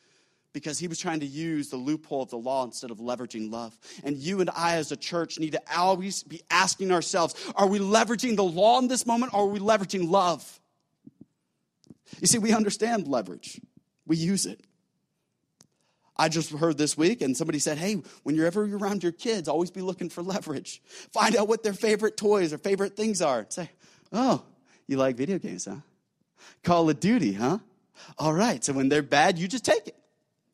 [0.55, 3.79] because he was trying to use the loophole of the law instead of leveraging love.
[4.05, 7.79] And you and I, as a church, need to always be asking ourselves are we
[7.79, 10.61] leveraging the law in this moment or are we leveraging love?
[12.21, 13.61] You see, we understand leverage,
[14.07, 14.63] we use it.
[16.17, 19.49] I just heard this week, and somebody said, Hey, whenever you're ever around your kids,
[19.49, 20.81] always be looking for leverage.
[21.13, 23.45] Find out what their favorite toys or favorite things are.
[23.49, 23.69] Say,
[24.13, 24.45] Oh,
[24.87, 25.79] you like video games, huh?
[26.63, 27.59] Call of Duty, huh?
[28.17, 29.97] All right, so when they're bad, you just take it.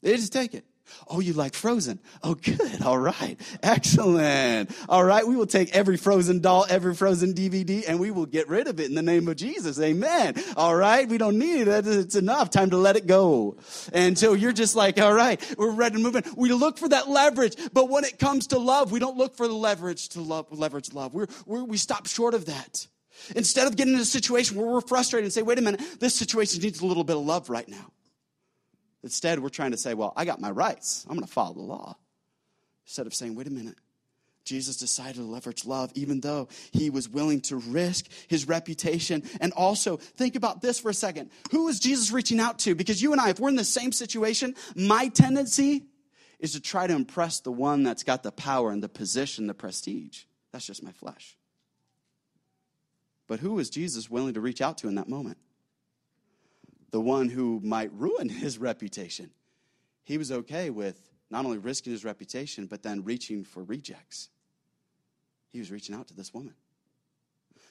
[0.03, 0.65] They just take it.
[1.09, 2.01] Oh, you like Frozen?
[2.23, 2.83] Oh, good.
[2.83, 3.39] All right.
[3.63, 4.71] Excellent.
[4.89, 5.27] All right.
[5.27, 8.81] We will take every Frozen doll, every Frozen DVD, and we will get rid of
[8.81, 9.81] it in the name of Jesus.
[9.81, 10.35] Amen.
[10.57, 11.09] All right.
[11.09, 11.87] We don't need it.
[11.87, 12.51] It's enough.
[12.51, 13.57] Time to let it go.
[13.93, 16.25] And so you're just like, all right, we're ready to move in.
[16.37, 19.47] We look for that leverage, but when it comes to love, we don't look for
[19.47, 21.15] the leverage to love, leverage love.
[21.15, 22.87] We're, we're, we stop short of that.
[23.37, 26.15] Instead of getting in a situation where we're frustrated and say, wait a minute, this
[26.15, 27.93] situation needs a little bit of love right now.
[29.03, 31.07] Instead, we're trying to say, well, I got my rights.
[31.09, 31.97] I'm going to follow the law.
[32.87, 33.77] Instead of saying, wait a minute.
[34.45, 39.23] Jesus decided to leverage love even though he was willing to risk his reputation.
[39.41, 41.31] And also, think about this for a second.
[41.53, 42.75] Who is Jesus reaching out to?
[42.75, 45.85] Because you and I, if we're in the same situation, my tendency
[46.41, 49.55] is to try to impress the one that's got the power and the position, the
[49.55, 50.25] prestige.
[50.53, 51.37] That's just my flesh.
[53.29, 55.39] But who is Jesus willing to reach out to in that moment?
[56.91, 59.31] The one who might ruin his reputation.
[60.05, 61.01] He was okay with
[61.31, 64.29] not only risking his reputation, but then reaching for rejects.
[65.53, 66.55] He was reaching out to this woman.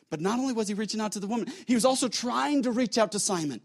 [0.10, 2.72] But not only was he reaching out to the woman, he was also trying to
[2.72, 3.62] reach out to Simon.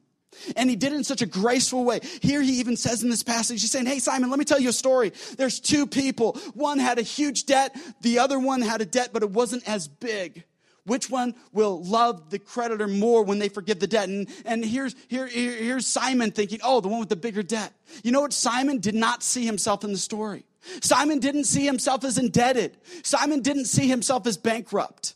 [0.57, 2.01] And he did it in such a graceful way.
[2.21, 4.71] Here he even says in this passage, he's saying, Hey, Simon, let me tell you
[4.71, 5.13] a story.
[5.37, 6.33] There's two people.
[6.55, 9.87] One had a huge debt, the other one had a debt, but it wasn't as
[9.87, 10.45] big.
[10.87, 14.09] Which one will love the creditor more when they forgive the debt?
[14.09, 17.73] And, and here's, here, here's Simon thinking, oh, the one with the bigger debt.
[18.03, 18.35] You know what?
[18.35, 20.45] Simon did not see himself in the story.
[20.83, 22.77] Simon didn't see himself as indebted.
[23.03, 25.15] Simon didn't see himself as bankrupt.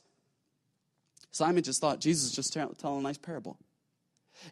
[1.30, 3.58] Simon just thought Jesus just telling a nice parable.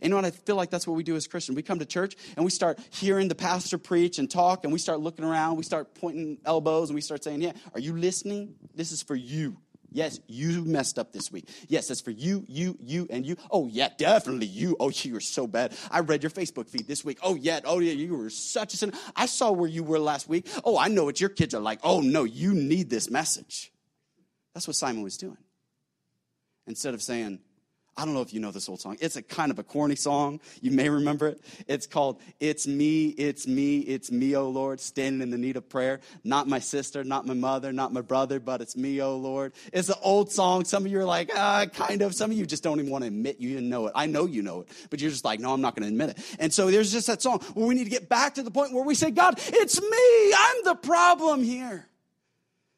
[0.03, 0.25] You know what?
[0.25, 1.57] I feel like that's what we do as Christians.
[1.57, 4.79] We come to church and we start hearing the pastor preach and talk, and we
[4.79, 8.55] start looking around, we start pointing elbows, and we start saying, Yeah, are you listening?
[8.75, 9.57] This is for you.
[9.97, 11.49] Yes, you messed up this week.
[11.69, 13.39] Yes, that's for you, you, you, and you.
[13.51, 14.77] Oh, yeah, definitely you.
[14.79, 15.75] Oh, you were so bad.
[15.91, 17.19] I read your Facebook feed this week.
[17.23, 17.61] Oh, yeah.
[17.65, 18.93] Oh, yeah, you were such a sin.
[19.17, 20.51] I saw where you were last week.
[20.65, 21.81] Oh, I know what your kids are like.
[21.83, 23.73] Oh, no, you need this message.
[24.53, 25.39] That's what Simon was doing.
[26.67, 27.39] Instead of saying,
[27.99, 28.99] I don't know if you know this old song.
[29.01, 30.41] It's a kind of a corny song.
[30.61, 31.41] You may remember it.
[31.67, 35.67] It's called It's Me, It's Me, It's Me, O Lord, standing in the need of
[35.71, 36.01] prayer.
[36.23, 39.55] Not my sister, not my mother, not my brother, but it's me, O Lord.
[39.73, 40.67] It's an old song.
[40.67, 42.15] Some of you are like, ah, kind of.
[42.15, 43.93] Some of you just don't even want to admit you didn't know it.
[43.95, 46.19] I know you know it, but you're just like, no, I'm not going to admit
[46.19, 46.37] it.
[46.39, 48.75] And so there's just that song where we need to get back to the point
[48.75, 50.35] where we say, God, it's me.
[50.37, 51.89] I'm the problem here.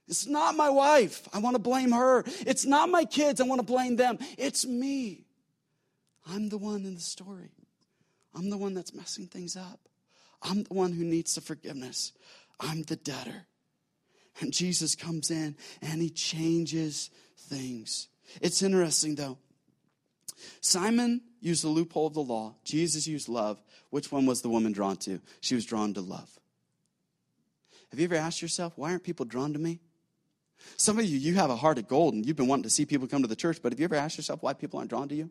[0.09, 1.29] It's not my wife.
[1.33, 2.25] I want to blame her.
[2.47, 3.41] It's not my kids.
[3.41, 4.19] I want to blame them.
[4.39, 5.27] It's me.
[6.27, 7.51] I'm the one in the story.
[8.35, 9.81] I'm the one that's messing things up.
[10.43, 12.13] I'm the one who needs the forgiveness.
[12.61, 13.47] I'm the debtor.
[14.41, 18.09] And Jesus comes in and he changes things.
[18.41, 19.39] It's interesting though.
[20.61, 23.61] Simon used the loophole of the law, Jesus used love.
[23.91, 25.21] Which one was the woman drawn to?
[25.41, 26.31] She was drawn to love.
[27.91, 29.81] Have you ever asked yourself, why aren't people drawn to me?
[30.77, 32.85] Some of you, you have a heart of gold and you've been wanting to see
[32.85, 35.09] people come to the church, but have you ever asked yourself why people aren't drawn
[35.09, 35.31] to you?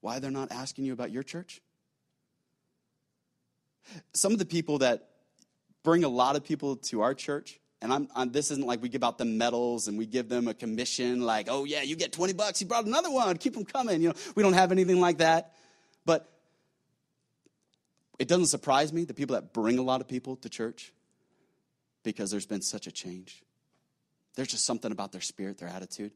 [0.00, 1.60] Why they're not asking you about your church?
[4.12, 5.08] Some of the people that
[5.82, 8.88] bring a lot of people to our church, and I'm, I'm, this isn't like we
[8.88, 12.12] give out the medals and we give them a commission, like, oh yeah, you get
[12.12, 14.00] 20 bucks, you brought another one, keep them coming.
[14.00, 15.54] You know, we don't have anything like that.
[16.04, 16.28] But
[18.18, 20.92] it doesn't surprise me the people that bring a lot of people to church
[22.02, 23.42] because there's been such a change.
[24.34, 26.12] There's just something about their spirit, their attitude.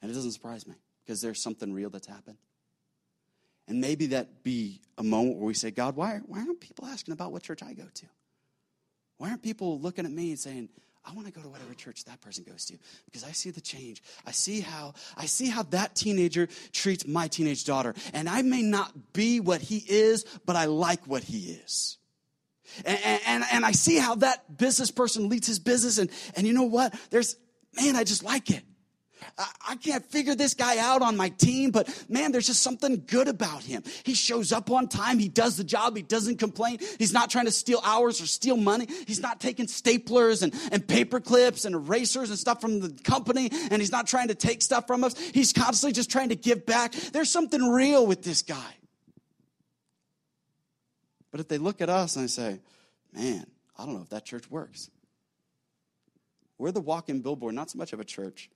[0.00, 0.74] And it doesn't surprise me
[1.04, 2.38] because there's something real that's happened.
[3.68, 7.12] And maybe that be a moment where we say, God, why, why aren't people asking
[7.12, 8.06] about what church I go to?
[9.18, 10.68] Why aren't people looking at me and saying,
[11.04, 13.60] I want to go to whatever church that person goes to because I see the
[13.60, 14.02] change.
[14.26, 17.94] I see how I see how that teenager treats my teenage daughter.
[18.12, 21.98] And I may not be what he is, but I like what he is.
[22.84, 25.98] And, and, and I see how that business person leads his business.
[25.98, 26.94] And, and you know what?
[27.10, 27.36] There's,
[27.76, 28.62] man, I just like it.
[29.66, 33.28] I, can't figure this guy out on my team, but man, there's just something good
[33.28, 33.82] about him.
[34.04, 35.18] He shows up on time.
[35.18, 35.96] He does the job.
[35.96, 36.78] He doesn't complain.
[36.98, 38.86] He's not trying to steal hours or steal money.
[39.06, 43.50] He's not taking staplers and, and paper clips and erasers and stuff from the company.
[43.70, 45.18] And he's not trying to take stuff from us.
[45.18, 46.92] He's constantly just trying to give back.
[46.92, 48.74] There's something real with this guy.
[51.32, 52.60] But if they look at us and they say,
[53.12, 54.90] man, I don't know if that church works.
[56.58, 58.48] We're the walking billboard, not so much of a church.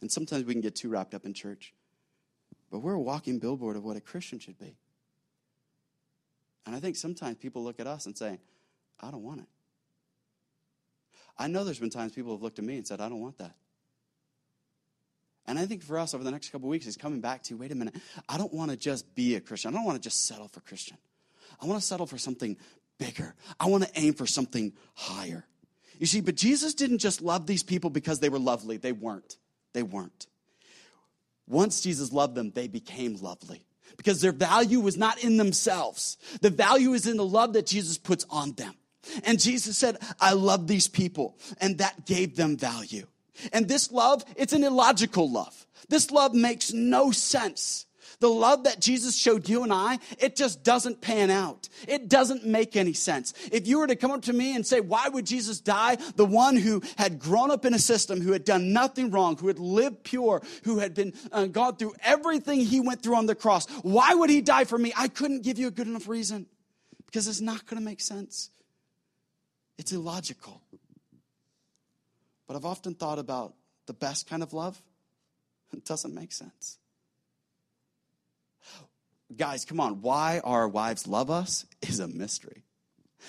[0.00, 1.74] And sometimes we can get too wrapped up in church.
[2.70, 4.76] But we're a walking billboard of what a Christian should be.
[6.66, 8.38] And I think sometimes people look at us and say,
[9.00, 9.46] I don't want it.
[11.38, 13.38] I know there's been times people have looked at me and said, I don't want
[13.38, 13.54] that.
[15.46, 17.72] And I think for us over the next couple weeks is coming back to wait
[17.72, 17.94] a minute,
[18.28, 19.72] I don't want to just be a Christian.
[19.72, 20.98] I don't want to just settle for Christian.
[21.60, 22.56] I want to settle for something
[22.98, 23.34] bigger.
[23.58, 25.46] I want to aim for something higher.
[25.98, 28.76] You see, but Jesus didn't just love these people because they were lovely.
[28.76, 29.36] They weren't.
[29.72, 30.26] They weren't.
[31.46, 33.64] Once Jesus loved them, they became lovely
[33.96, 36.18] because their value was not in themselves.
[36.40, 38.74] The value is in the love that Jesus puts on them.
[39.24, 41.38] And Jesus said, I love these people.
[41.60, 43.06] And that gave them value.
[43.52, 45.66] And this love, it's an illogical love.
[45.88, 47.86] This love makes no sense.
[48.20, 51.68] The love that Jesus showed you and I, it just doesn't pan out.
[51.86, 53.32] It doesn't make any sense.
[53.52, 55.96] If you were to come up to me and say, why would Jesus die?
[56.16, 59.46] The one who had grown up in a system, who had done nothing wrong, who
[59.46, 63.36] had lived pure, who had been uh, gone through everything he went through on the
[63.36, 63.68] cross.
[63.82, 64.92] Why would he die for me?
[64.96, 66.46] I couldn't give you a good enough reason
[67.06, 68.50] because it's not going to make sense.
[69.78, 70.60] It's illogical.
[72.48, 73.54] But I've often thought about
[73.86, 74.82] the best kind of love.
[75.72, 76.78] It doesn't make sense
[79.36, 82.64] guys, come on, why our wives love us is a mystery.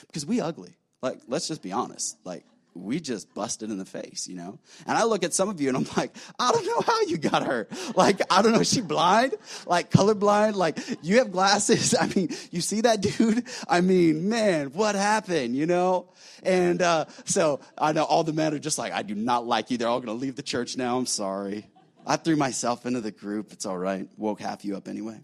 [0.08, 0.76] Because we ugly.
[1.02, 2.18] Like, let's just be honest.
[2.24, 2.46] Like,
[2.76, 4.60] we just busted in the face, you know?
[4.86, 7.18] And I look at some of you and I'm like, I don't know how you
[7.18, 7.68] got her.
[7.96, 9.34] Like, I don't know, she blind?
[9.66, 10.56] Like, colorblind?
[10.56, 11.96] Like, you have glasses?
[12.00, 13.46] I mean, you see that dude?
[13.68, 16.10] I mean, man, what happened, you know?
[16.44, 19.72] And uh, so I know all the men are just like, I do not like
[19.72, 19.78] you.
[19.78, 20.98] They're all going to leave the church now.
[20.98, 21.68] I'm sorry.
[22.06, 23.52] I threw myself into the group.
[23.52, 24.08] It's all right.
[24.18, 25.20] Woke half you up anyway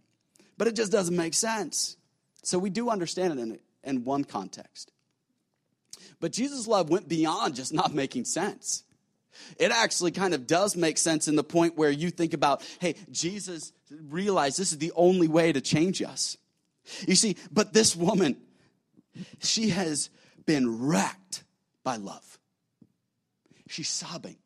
[0.57, 1.97] but it just doesn't make sense.
[2.43, 4.91] So we do understand it in, in one context.
[6.19, 8.83] But Jesus' love went beyond just not making sense.
[9.57, 12.95] It actually kind of does make sense in the point where you think about, hey,
[13.11, 13.73] Jesus
[14.09, 16.37] realized this is the only way to change us.
[17.07, 18.37] You see, but this woman,
[19.41, 20.09] she has
[20.45, 21.43] been wrecked
[21.83, 22.39] by love.
[23.67, 24.37] she's sobbing.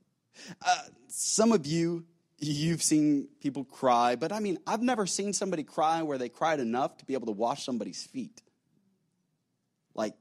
[0.65, 2.05] Uh, some of you,
[2.39, 6.59] you've seen people cry, but I mean, I've never seen somebody cry where they cried
[6.59, 8.41] enough to be able to wash somebody's feet.
[9.93, 10.13] Like,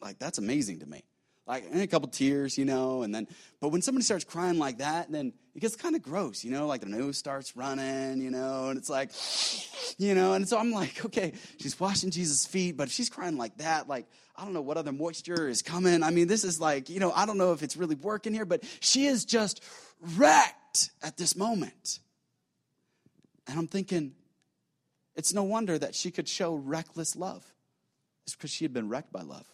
[0.00, 1.02] like that's amazing to me.
[1.46, 3.28] Like a couple tears, you know, and then,
[3.60, 6.66] but when somebody starts crying like that, then it gets kind of gross, you know,
[6.66, 9.12] like the nose starts running, you know, and it's like,
[9.96, 13.36] you know, and so I'm like, okay, she's washing Jesus' feet, but if she's crying
[13.36, 16.02] like that, like, I don't know what other moisture is coming.
[16.02, 18.44] I mean, this is like, you know, I don't know if it's really working here,
[18.44, 19.62] but she is just
[20.00, 22.00] wrecked at this moment.
[23.46, 24.12] And I'm thinking,
[25.14, 27.44] it's no wonder that she could show reckless love.
[28.24, 29.46] It's because she had been wrecked by love.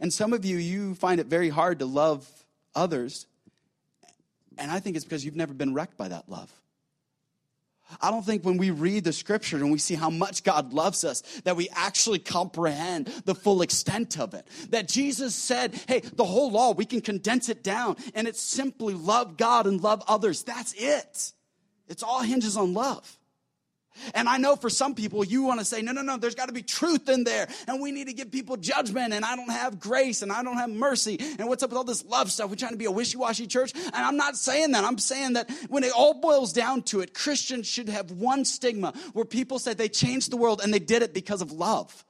[0.00, 2.28] And some of you, you find it very hard to love
[2.74, 3.26] others.
[4.56, 6.52] And I think it's because you've never been wrecked by that love.
[8.00, 11.04] I don't think when we read the scripture and we see how much God loves
[11.04, 14.46] us, that we actually comprehend the full extent of it.
[14.70, 18.94] That Jesus said, hey, the whole law, we can condense it down, and it's simply
[18.94, 20.42] love God and love others.
[20.42, 21.32] That's it.
[21.88, 23.18] It's all hinges on love.
[24.14, 26.46] And I know for some people, you want to say, no, no, no, there's got
[26.46, 27.48] to be truth in there.
[27.66, 29.12] And we need to give people judgment.
[29.12, 31.18] And I don't have grace and I don't have mercy.
[31.38, 32.50] And what's up with all this love stuff?
[32.50, 33.72] We're trying to be a wishy washy church.
[33.74, 34.84] And I'm not saying that.
[34.84, 38.92] I'm saying that when it all boils down to it, Christians should have one stigma
[39.12, 42.04] where people say they changed the world and they did it because of love.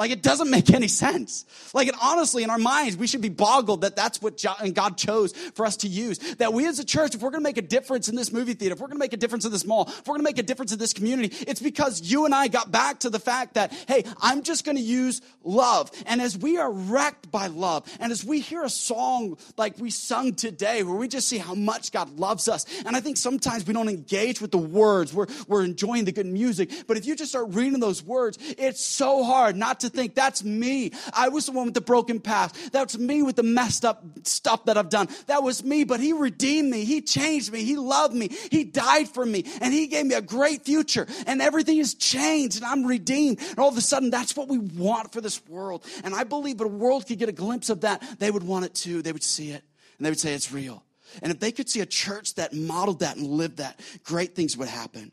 [0.00, 1.44] Like it doesn't make any sense.
[1.74, 4.42] Like it honestly, in our minds, we should be boggled that that's what
[4.74, 6.18] God chose for us to use.
[6.36, 8.54] That we as a church, if we're going to make a difference in this movie
[8.54, 10.24] theater, if we're going to make a difference in this mall, if we're going to
[10.24, 13.20] make a difference in this community, it's because you and I got back to the
[13.20, 15.90] fact that, hey, I'm just going to use love.
[16.06, 19.90] And as we are wrecked by love, and as we hear a song like we
[19.90, 23.66] sung today, where we just see how much God loves us, and I think sometimes
[23.66, 25.12] we don't engage with the words.
[25.12, 26.70] We're, we're enjoying the good music.
[26.86, 30.42] But if you just start reading those words, it's so hard not to think that's
[30.42, 30.92] me.
[31.12, 32.72] I was the one with the broken past.
[32.72, 35.08] That's me with the messed up stuff that I've done.
[35.26, 36.84] That was me, but He redeemed me.
[36.84, 37.64] He changed me.
[37.64, 38.28] He loved me.
[38.50, 42.56] He died for me and He gave me a great future and everything has changed
[42.56, 43.38] and I'm redeemed.
[43.40, 45.84] And all of a sudden, that's what we want for this world.
[46.04, 48.64] And I believe if a world could get a glimpse of that, they would want
[48.64, 49.02] it too.
[49.02, 49.62] They would see it
[49.98, 50.82] and they would say it's real.
[51.22, 54.56] And if they could see a church that modeled that and lived that, great things
[54.56, 55.12] would happen.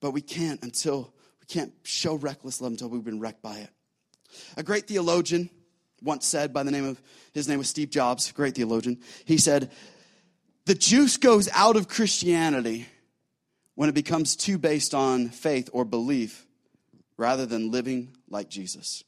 [0.00, 1.12] But we can't until
[1.48, 3.70] we can't show reckless love until we've been wrecked by it.
[4.56, 5.50] A great theologian
[6.02, 7.00] once said by the name of,
[7.32, 8.98] his name was Steve Jobs, great theologian.
[9.24, 9.70] He said,
[10.66, 12.86] The juice goes out of Christianity
[13.74, 16.46] when it becomes too based on faith or belief
[17.16, 19.04] rather than living like Jesus.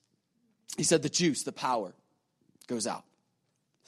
[0.76, 1.93] He said, The juice, the power,
[2.66, 3.05] goes out.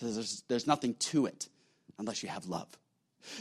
[0.01, 1.49] There's, there's nothing to it
[1.99, 2.69] unless you have love.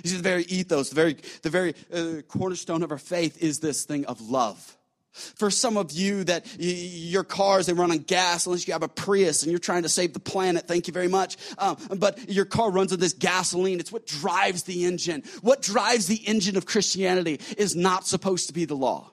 [0.04, 3.60] You see, the very ethos, the very, the very uh, cornerstone of our faith is
[3.60, 4.78] this thing of love.
[5.12, 8.88] For some of you that your cars, they run on gas unless you have a
[8.88, 10.68] Prius and you're trying to save the planet.
[10.68, 11.36] Thank you very much.
[11.58, 13.80] Um, but your car runs on this gasoline.
[13.80, 15.24] It's what drives the engine.
[15.42, 19.12] What drives the engine of Christianity is not supposed to be the law.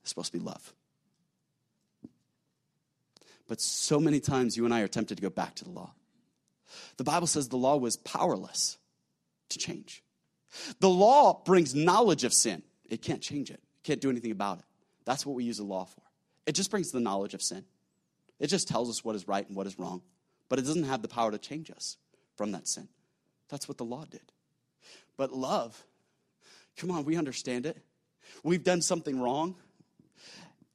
[0.00, 0.72] It's supposed to be love.
[3.46, 5.92] But so many times you and I are tempted to go back to the law.
[6.96, 8.78] The Bible says the law was powerless
[9.50, 10.02] to change.
[10.80, 12.62] The law brings knowledge of sin.
[12.88, 13.60] It can't change it.
[13.82, 14.64] Can't do anything about it.
[15.04, 16.02] That's what we use the law for.
[16.46, 17.64] It just brings the knowledge of sin.
[18.38, 20.02] It just tells us what is right and what is wrong,
[20.48, 21.96] but it doesn't have the power to change us
[22.36, 22.88] from that sin.
[23.48, 24.32] That's what the law did.
[25.16, 25.84] But love,
[26.76, 27.76] come on, we understand it.
[28.42, 29.54] We've done something wrong.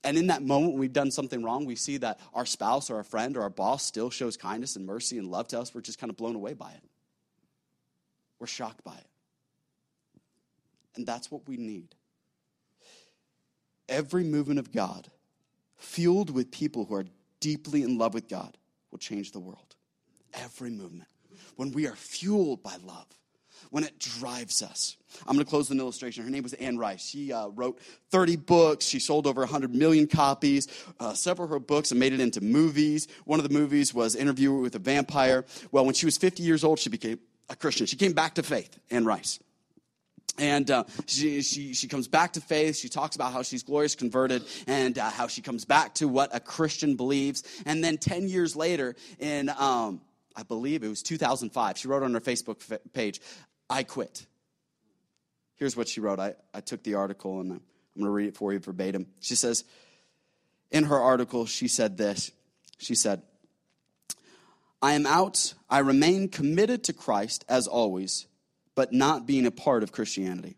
[0.03, 3.03] And in that moment we've done something wrong, we see that our spouse or our
[3.03, 5.73] friend or our boss still shows kindness and mercy and love to us.
[5.73, 6.83] We're just kind of blown away by it.
[8.39, 9.07] We're shocked by it.
[10.95, 11.95] And that's what we need
[13.89, 15.09] every movement of God,
[15.77, 17.05] fueled with people who are
[17.39, 18.57] deeply in love with God,
[18.91, 19.75] will change the world.
[20.33, 21.09] Every movement.
[21.55, 23.07] When we are fueled by love,
[23.69, 24.97] when it drives us.
[25.21, 26.23] I'm going to close with an illustration.
[26.23, 27.05] Her name was Anne Rice.
[27.05, 27.79] She uh, wrote
[28.11, 28.85] 30 books.
[28.85, 30.67] She sold over 100 million copies.
[30.99, 33.07] Uh, several of her books and made it into movies.
[33.25, 35.45] One of the movies was Interview with a Vampire.
[35.71, 37.19] Well, when she was 50 years old, she became
[37.49, 37.87] a Christian.
[37.87, 39.39] She came back to faith, Anne Rice.
[40.37, 42.75] And uh, she, she, she comes back to faith.
[42.75, 46.35] She talks about how she's glorious converted and uh, how she comes back to what
[46.35, 47.43] a Christian believes.
[47.65, 50.01] And then 10 years later, in, um,
[50.35, 52.61] I believe it was 2005, she wrote on her Facebook
[52.93, 53.19] page,
[53.69, 54.25] I quit.
[55.55, 56.19] Here's what she wrote.
[56.19, 57.61] I, I took the article and I'm
[57.95, 59.07] going to read it for you verbatim.
[59.19, 59.63] She says,
[60.69, 62.31] in her article, she said this.
[62.77, 63.23] She said,
[64.83, 65.55] I am out.
[65.67, 68.27] I remain committed to Christ as always
[68.77, 70.55] but not being a part of Christianity.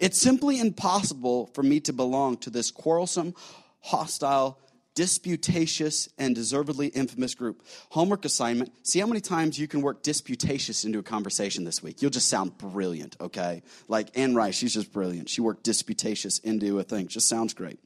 [0.00, 3.34] It's simply impossible for me to belong to this quarrelsome,
[3.80, 4.58] hostile,
[4.94, 7.62] disputatious and deservedly infamous group.
[7.90, 12.00] Homework assignment see how many times you can work disputatious into a conversation this week.
[12.00, 13.62] You'll just sound brilliant, okay?
[13.86, 15.28] Like Anne Rice, she's just brilliant.
[15.28, 17.06] She worked disputatious into a thing.
[17.06, 17.78] Just sounds great.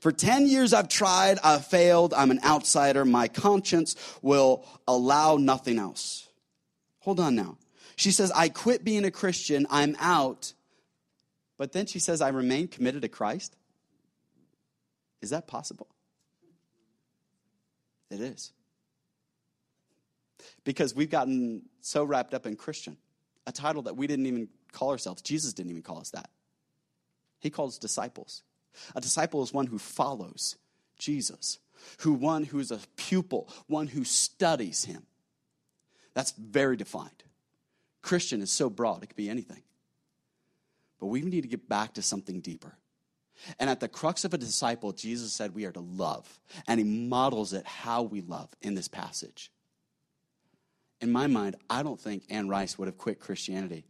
[0.00, 3.04] For 10 years I've tried, I've failed, I'm an outsider.
[3.04, 6.26] My conscience will allow nothing else.
[7.00, 7.58] Hold on now.
[7.96, 10.52] She says, I quit being a Christian, I'm out.
[11.56, 13.56] But then she says, I remain committed to Christ.
[15.20, 15.88] Is that possible?
[18.10, 18.52] It is.
[20.64, 22.96] Because we've gotten so wrapped up in Christian,
[23.46, 25.22] a title that we didn't even call ourselves.
[25.22, 26.30] Jesus didn't even call us that.
[27.40, 28.42] He calls disciples.
[28.94, 30.56] A disciple is one who follows
[30.98, 31.58] Jesus,
[32.00, 35.06] who one who's a pupil, one who studies him.
[36.14, 37.24] That's very defined.
[38.08, 39.62] Christian is so broad, it could be anything.
[40.98, 42.78] But we need to get back to something deeper.
[43.60, 46.40] And at the crux of a disciple, Jesus said we are to love.
[46.66, 49.52] And he models it how we love in this passage.
[51.02, 53.84] In my mind, I don't think Anne Rice would have quit Christianity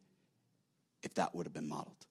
[1.04, 2.04] if that would have been modeled.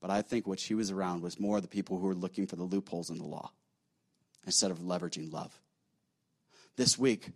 [0.00, 2.56] But I think what she was around was more the people who were looking for
[2.56, 3.52] the loopholes in the law
[4.46, 5.60] instead of leveraging love.
[6.76, 7.28] This week,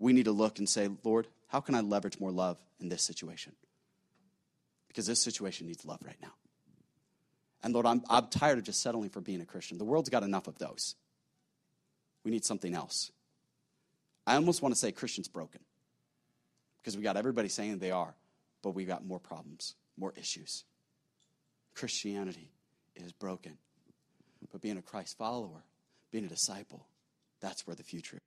[0.00, 3.02] we need to look and say, Lord, how can I leverage more love in this
[3.02, 3.52] situation?
[4.88, 6.32] Because this situation needs love right now.
[7.62, 9.76] And Lord, I'm, I'm tired of just settling for being a Christian.
[9.76, 10.94] The world's got enough of those.
[12.24, 13.12] We need something else.
[14.26, 15.60] I almost want to say Christian's broken
[16.80, 18.14] because we got everybody saying they are,
[18.62, 20.64] but we got more problems, more issues.
[21.74, 22.50] Christianity
[22.96, 23.58] is broken.
[24.50, 25.64] But being a Christ follower,
[26.12, 26.86] being a disciple,
[27.40, 28.22] that's where the future